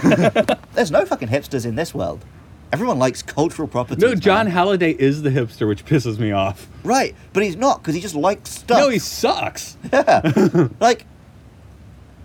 [0.72, 2.24] There's no fucking hipsters in this world.
[2.72, 4.00] Everyone likes cultural property.
[4.04, 4.48] No, John.
[4.48, 6.66] Halliday is the hipster, which pisses me off.
[6.82, 8.78] Right, but he's not because he just likes stuff.
[8.78, 9.76] No, he sucks.
[9.92, 10.66] yeah.
[10.80, 11.06] like,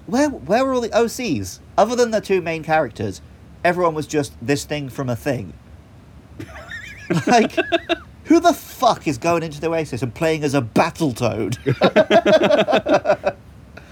[0.07, 3.21] where where were all the OCs other than the two main characters?
[3.63, 5.53] Everyone was just this thing from a thing.
[7.27, 7.53] like,
[8.25, 11.57] who the fuck is going into the Oasis and playing as a Battletoad?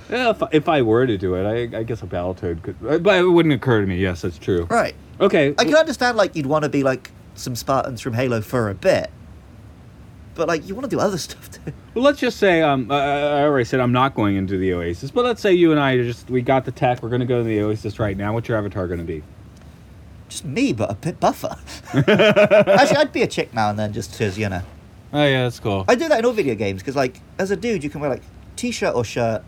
[0.09, 2.78] Yeah, if, if I were to do it, I, I guess a Battletoad could.
[2.88, 3.97] uh, But it wouldn't occur to me.
[3.97, 4.63] Yes, that's true.
[4.70, 4.95] right.
[5.20, 5.53] Okay.
[5.57, 8.74] I can understand like you'd want to be like some Spartans from Halo for a
[8.74, 9.09] bit,
[10.36, 11.74] but like you want to do other stuff too.
[11.93, 15.11] Well, let's just say um, I, I already said I'm not going into the Oasis,
[15.11, 17.03] but let's say you and I just we got the tech.
[17.03, 18.34] We're going to go to the Oasis right now.
[18.34, 19.24] What's your avatar going to be?
[20.30, 21.58] Just me, but a bit buffer.
[21.94, 24.62] Actually, I'd be a chick now and then, just because you know.
[25.14, 25.86] Oh yeah, that's cool.
[25.88, 28.10] I do that in all video games because, like, as a dude, you can wear
[28.10, 28.24] like
[28.58, 29.44] t-shirt or shirt,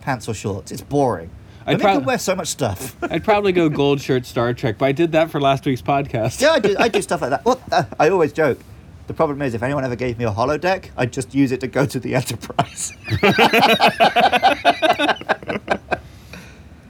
[0.00, 0.72] pants or shorts.
[0.72, 1.30] It's boring.
[1.66, 2.96] I'd prob- can wear so much stuff.
[3.10, 6.40] I'd probably go gold shirt Star Trek, but I did that for last week's podcast.
[6.40, 6.76] yeah, I do.
[6.78, 7.44] I do stuff like that.
[7.44, 8.58] Well, uh, I always joke.
[9.06, 11.66] The problem is, if anyone ever gave me a holodeck, I'd just use it to
[11.68, 12.92] go to the Enterprise.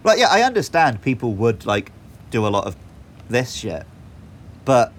[0.05, 1.91] like, yeah, I understand people would like
[2.31, 2.77] do a lot of
[3.29, 3.85] this shit,
[4.65, 4.93] but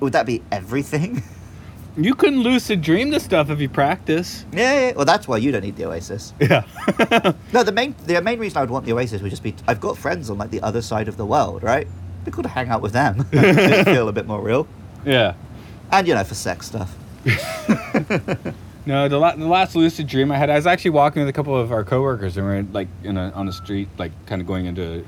[0.00, 1.22] would that be everything?
[1.94, 4.46] You couldn't lucid dream this stuff if you practice.
[4.50, 4.92] yeah, yeah.
[4.96, 6.32] Well, that's why you don't need the Oasis.
[6.40, 6.64] Yeah.
[7.52, 9.78] No, the main the main reason I would want the Oasis would just be I've
[9.78, 11.82] got friends on like the other side of the world, right?
[11.86, 13.24] It'd be cool to hang out with them,
[13.84, 14.66] feel a bit more real,
[15.04, 15.34] yeah.
[15.90, 16.96] and you know for sex stuff.
[18.84, 21.32] No, the, la- the last lucid dream I had, I was actually walking with a
[21.32, 24.40] couple of our coworkers, and we are like in a, on the street, like kind
[24.40, 25.04] of going into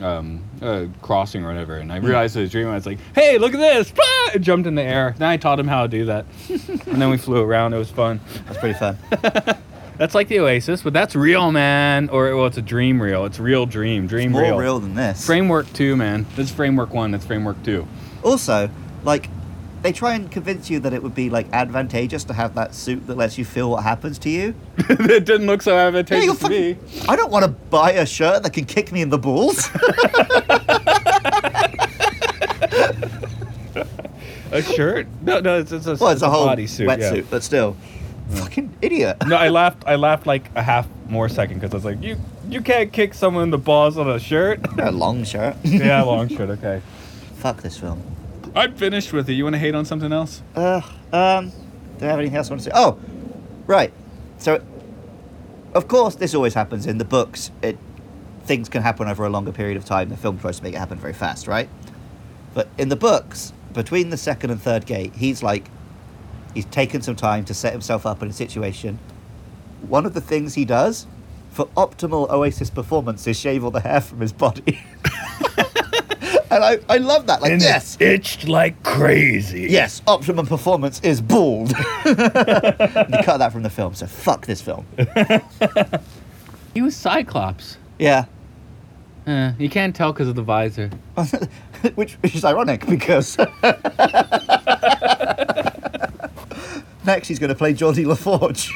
[0.00, 0.42] um,
[1.02, 1.76] crossing or whatever.
[1.76, 2.68] And I realized it was a dream.
[2.68, 4.30] I was like, "Hey, look at this!" Ah!
[4.34, 5.14] I jumped in the air.
[5.18, 7.74] Then I taught him how to do that, and then we flew around.
[7.74, 8.20] It was fun.
[8.46, 8.98] That's pretty fun.
[9.98, 12.08] That's like the Oasis, but that's real, man.
[12.08, 13.26] Or well, it's a dream real.
[13.26, 14.40] It's real dream, dream real.
[14.40, 14.58] more real.
[14.60, 14.80] real.
[14.80, 15.26] than this.
[15.26, 16.24] Framework two, man.
[16.36, 17.10] This is framework one.
[17.10, 17.86] That's framework two.
[18.22, 18.70] Also,
[19.04, 19.28] like
[19.82, 23.06] they try and convince you that it would be like advantageous to have that suit
[23.06, 24.54] that lets you feel what happens to you.
[24.78, 26.76] it didn't look so advantageous you're to me.
[27.08, 29.68] I don't want to buy a shirt that can kick me in the balls.
[34.52, 35.06] A shirt?
[35.22, 36.86] No, no, it's, it's a, well, it's a whole bodysuit.
[36.86, 37.22] wetsuit, yeah.
[37.30, 37.76] but still,
[38.30, 39.16] fucking idiot.
[39.26, 39.84] No, I laughed.
[39.86, 42.16] I laughed like a half more second because I was like, "You
[42.48, 44.60] You can't kick someone in the balls on a shirt.
[44.78, 45.56] A long shirt.
[45.62, 46.50] yeah, a long shirt.
[46.50, 46.82] Okay.
[47.36, 48.02] Fuck this film.
[48.54, 49.34] I'm finished with it.
[49.34, 50.42] You want to hate on something else?
[50.54, 50.80] Uh,
[51.12, 51.50] um,
[51.98, 52.72] do I have anything else I want to say?
[52.74, 52.98] Oh,
[53.66, 53.92] right.
[54.38, 54.62] So,
[55.74, 57.50] of course, this always happens in the books.
[57.62, 57.78] It
[58.44, 60.08] things can happen over a longer period of time.
[60.08, 61.68] The film tries to make it happen very fast, right?
[62.52, 65.70] But in the books, between the second and third gate, he's like,
[66.54, 68.98] he's taken some time to set himself up in a situation.
[69.82, 71.06] One of the things he does
[71.50, 74.82] for optimal Oasis performance is shave all the hair from his body.
[76.50, 77.40] and I, I love that.
[77.42, 79.68] Like, yes, itched like crazy.
[79.70, 81.70] Yes, optimum performance is bald.
[82.06, 84.86] you cut that from the film, so fuck this film.
[86.72, 87.78] He was Cyclops.
[87.98, 88.26] Yeah.
[89.26, 90.88] Uh, you can't tell because of the visor.
[91.96, 93.36] which, which is ironic because
[97.04, 98.72] next he's going to play Geordi La Forge.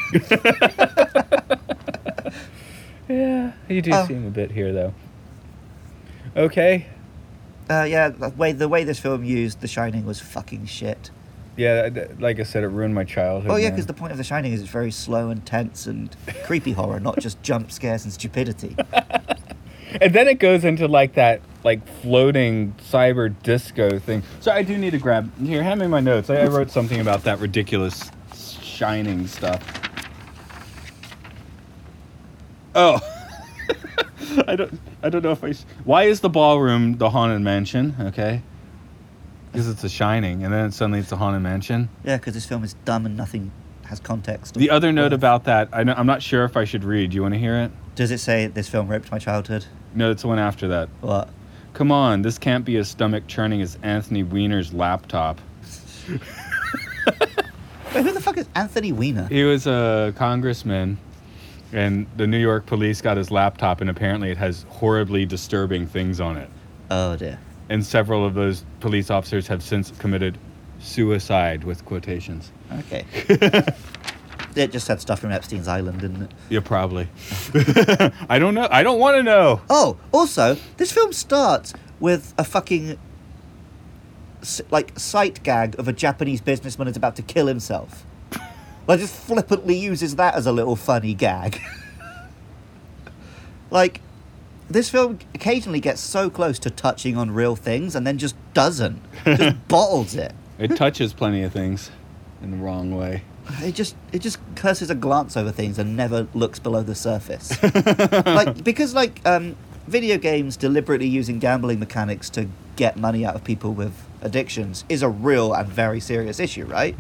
[3.09, 4.95] Yeah, you do seem a bit here though.
[6.37, 6.87] Okay.
[7.71, 11.11] Uh, yeah, the way the way this film used The Shining was fucking shit.
[11.57, 11.89] Yeah,
[12.19, 13.53] like I said, it ruined my childhood.
[13.53, 16.15] Oh yeah, because the point of The Shining is it's very slow and tense and
[16.45, 18.77] creepy horror, not just jump scares and stupidity.
[20.01, 24.23] And then it goes into like that like floating cyber disco thing.
[24.41, 25.63] So I do need to grab here.
[25.63, 26.31] Hand me my notes.
[26.31, 29.63] I, I wrote something about that ridiculous shining stuff.
[32.75, 32.99] Oh,
[34.49, 34.81] I don't.
[35.03, 35.51] I don't know if I.
[35.51, 37.95] s- Why is the ballroom the haunted mansion?
[38.01, 38.43] Okay.
[39.53, 41.89] Because it's a shining, and then suddenly it's a haunted mansion.
[42.05, 43.53] yeah, because this film is dumb and nothing
[43.85, 44.55] has context.
[44.55, 47.11] The other note about that, I know, I'm not sure if I should read.
[47.11, 47.71] Do you want to hear it?
[47.95, 49.67] Does it say this film raped my childhood?
[49.95, 50.89] No, it's the one after that.
[51.03, 51.29] What?
[51.75, 55.41] Come on, this can't be as stomach churning as Anthony Weiner's laptop.
[56.09, 59.29] Wait, who the fuck is Anthony Weiner?
[59.29, 60.99] He was a congressman,
[61.75, 66.21] and the New York police got his laptop, and apparently it has horribly disturbing things
[66.21, 66.49] on it.
[66.91, 67.39] Oh dear.
[67.69, 70.39] And several of those police officers have since committed
[70.79, 72.53] suicide with quotations.
[72.73, 73.05] Okay.
[74.55, 76.31] it just had stuff from Epstein's Island, didn't it?
[76.51, 77.09] Yeah, probably.
[78.29, 78.69] I don't know.
[78.71, 79.63] I don't want to know.
[79.71, 82.99] Oh, also, this film starts with a fucking
[84.71, 88.05] like sight gag of a Japanese businessman is about to kill himself.
[88.87, 91.61] Like, just flippantly uses that as a little funny gag.
[93.71, 94.01] like,
[94.69, 99.01] this film occasionally gets so close to touching on real things and then just doesn't.
[99.25, 100.35] Just bottles it.
[100.59, 101.91] It touches plenty of things
[102.43, 103.23] in the wrong way.
[103.63, 107.63] It just it just curses a glance over things and never looks below the surface.
[108.25, 109.57] like because like um,
[109.87, 115.03] video games deliberately using gambling mechanics to get money out of people with addictions is
[115.03, 116.97] a real and very serious issue, right?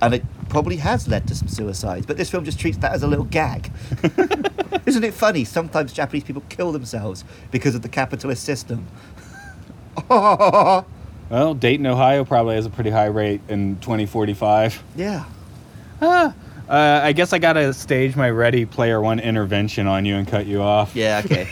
[0.00, 3.02] And it probably has led to some suicides, but this film just treats that as
[3.02, 3.72] a little gag.
[4.86, 5.44] Isn't it funny?
[5.44, 8.86] Sometimes Japanese people kill themselves because of the capitalist system.
[11.30, 14.82] Well, Dayton, Ohio probably has a pretty high rate in 2045.
[14.96, 15.24] yeah.
[16.02, 16.34] Ah,
[16.68, 20.44] uh, I guess I gotta stage my Ready Player One intervention on you and cut
[20.44, 20.94] you off.
[20.94, 21.48] Yeah, okay.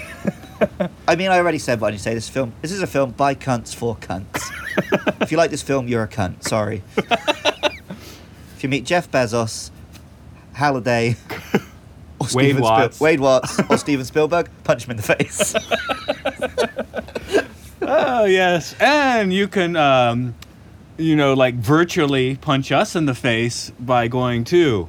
[1.09, 2.13] I mean, I already said what I say.
[2.13, 4.43] This film, this is a film by cunts for cunts.
[5.23, 6.43] if you like this film, you're a cunt.
[6.47, 6.83] Sorry.
[8.61, 9.71] If you meet Jeff Bezos,
[10.53, 11.17] Halliday,
[12.19, 13.01] or Wade Steven Watts.
[13.01, 15.55] Wade Watts, or Steven Spielberg, punch him in the face.
[17.83, 20.35] Oh yes, and you can, um,
[20.99, 24.89] you know, like virtually punch us in the face by going to.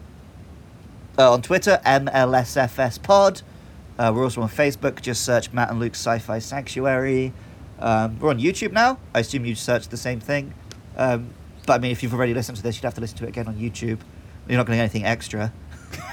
[1.18, 3.42] uh, on Twitter, MLSFS Pod.
[3.98, 5.02] Uh, we're also on Facebook.
[5.02, 7.32] Just search Matt and Luke's Sci-Fi Sanctuary.
[7.80, 9.00] Um, we're on YouTube now.
[9.16, 10.54] I assume you search the same thing.
[10.98, 11.30] Um,
[11.72, 13.30] but I mean, if you've already listened to this, you'd have to listen to it
[13.30, 14.00] again on YouTube.
[14.50, 15.54] You're not going to get anything extra.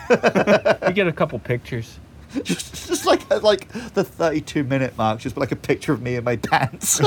[0.09, 1.99] You get a couple pictures.
[2.45, 6.23] just, just like like the 32 minute mark, just like a picture of me in
[6.23, 7.01] my pants.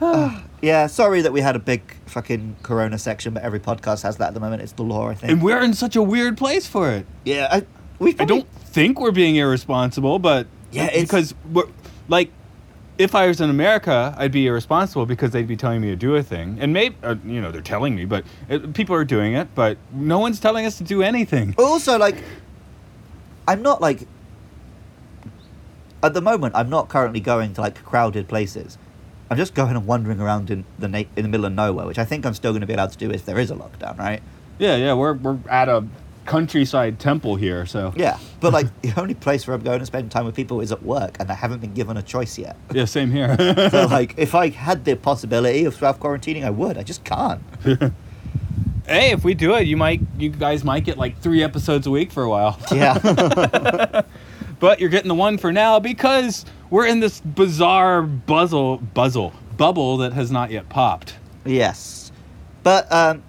[0.00, 4.18] Uh, yeah, sorry that we had a big fucking Corona section, but every podcast has
[4.18, 4.62] that at the moment.
[4.62, 5.32] It's the law, I think.
[5.32, 7.04] And we're in such a weird place for it.
[7.24, 7.66] yeah, I,
[7.98, 11.64] we I don't think we're being irresponsible, but Yeah, it's- because we're
[12.08, 12.30] like,
[12.98, 16.16] if I was in America, I'd be irresponsible because they'd be telling me to do
[16.16, 19.34] a thing, and maybe uh, you know they're telling me, but it, people are doing
[19.34, 21.54] it, but no one's telling us to do anything.
[21.58, 22.22] Also, like,
[23.46, 24.06] I'm not like.
[26.02, 28.78] At the moment, I'm not currently going to like crowded places.
[29.28, 31.98] I'm just going and wandering around in the na- in the middle of nowhere, which
[31.98, 33.98] I think I'm still going to be allowed to do if there is a lockdown,
[33.98, 34.22] right?
[34.58, 35.84] Yeah, yeah, we're we're at a
[36.26, 40.10] countryside temple here, so Yeah, but like the only place where I'm going to spend
[40.10, 42.56] time with people is at work, and I haven't been given a choice yet.
[42.72, 43.36] yeah, same here.
[43.70, 46.76] so like, if I had the possibility of self quarantining, I would.
[46.76, 47.40] I just can't.
[48.86, 51.90] hey, if we do it, you might, you guys might get like three episodes a
[51.90, 52.58] week for a while.
[52.72, 52.98] Yeah.
[54.60, 59.96] but you're getting the one for now because we're in this bizarre buzzle, buzzle, bubble
[59.98, 61.14] that has not yet popped.
[61.44, 62.10] yes.
[62.62, 63.22] But um,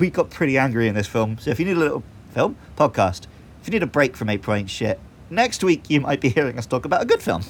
[0.00, 1.38] we got pretty angry in this film.
[1.38, 2.02] So if you need a little
[2.36, 3.26] film podcast,
[3.62, 6.58] if you need a break from April Ain't Shit, next week you might be hearing
[6.58, 7.42] us talk about a good film.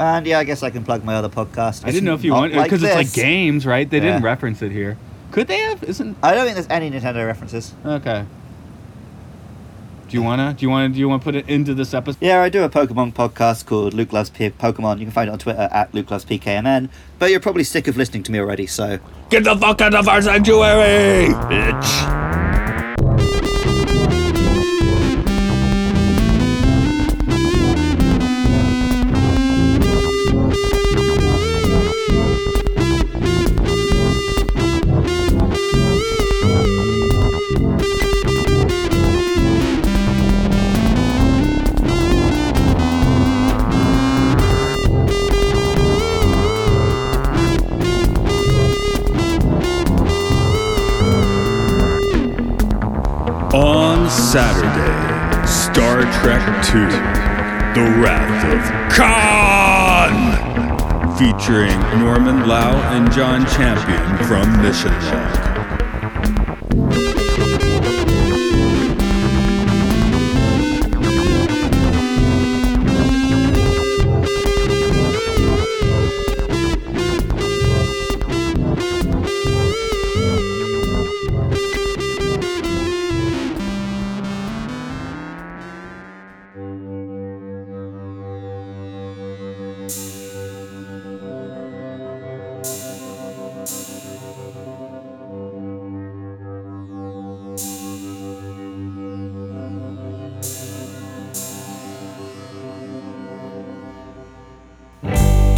[0.00, 1.84] And yeah, I guess I can plug my other podcast.
[1.84, 3.88] I didn't know if you Not want because it's like games, right?
[3.88, 4.96] They didn't reference it here.
[5.30, 5.82] Could they have?
[5.84, 7.74] Isn't I don't think there's any Nintendo references.
[7.84, 8.24] okay.
[10.08, 10.54] Do you wanna?
[10.54, 10.90] Do you wanna?
[10.90, 12.18] Do you wanna put it into this episode?
[12.20, 14.98] Yeah, I do a Pokemon podcast called Luke Loves P- Pokemon.
[14.98, 16.88] You can find it on Twitter at Luke Loves PKMN.
[17.18, 18.98] But you're probably sick of listening to me already, so
[19.30, 22.23] Get the fuck out of our sanctuary, bitch.
[56.74, 58.62] II The Wrath of
[58.92, 60.10] Khan!
[61.16, 65.53] Featuring Norman Lau and John Champion from Mission Log.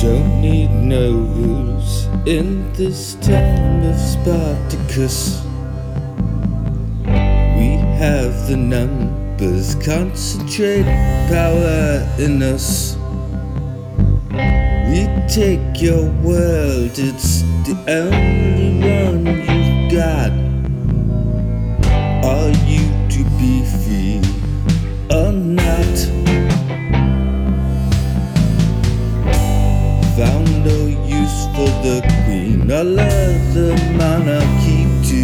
[0.07, 5.43] Don't need no rules in this time of Spartacus.
[7.59, 10.85] We have the numbers, concentrate
[11.29, 12.97] power in us.
[14.91, 20.46] We take your world, it's the only one you've got.
[32.69, 33.77] I love the
[34.65, 35.23] keep to.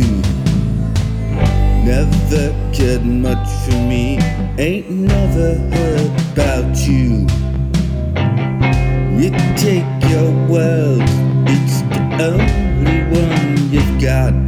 [1.84, 4.18] Never cared much for me.
[4.58, 7.26] Ain't never heard about you.
[9.18, 11.02] You take your world,
[11.48, 14.41] it's the only one you've got.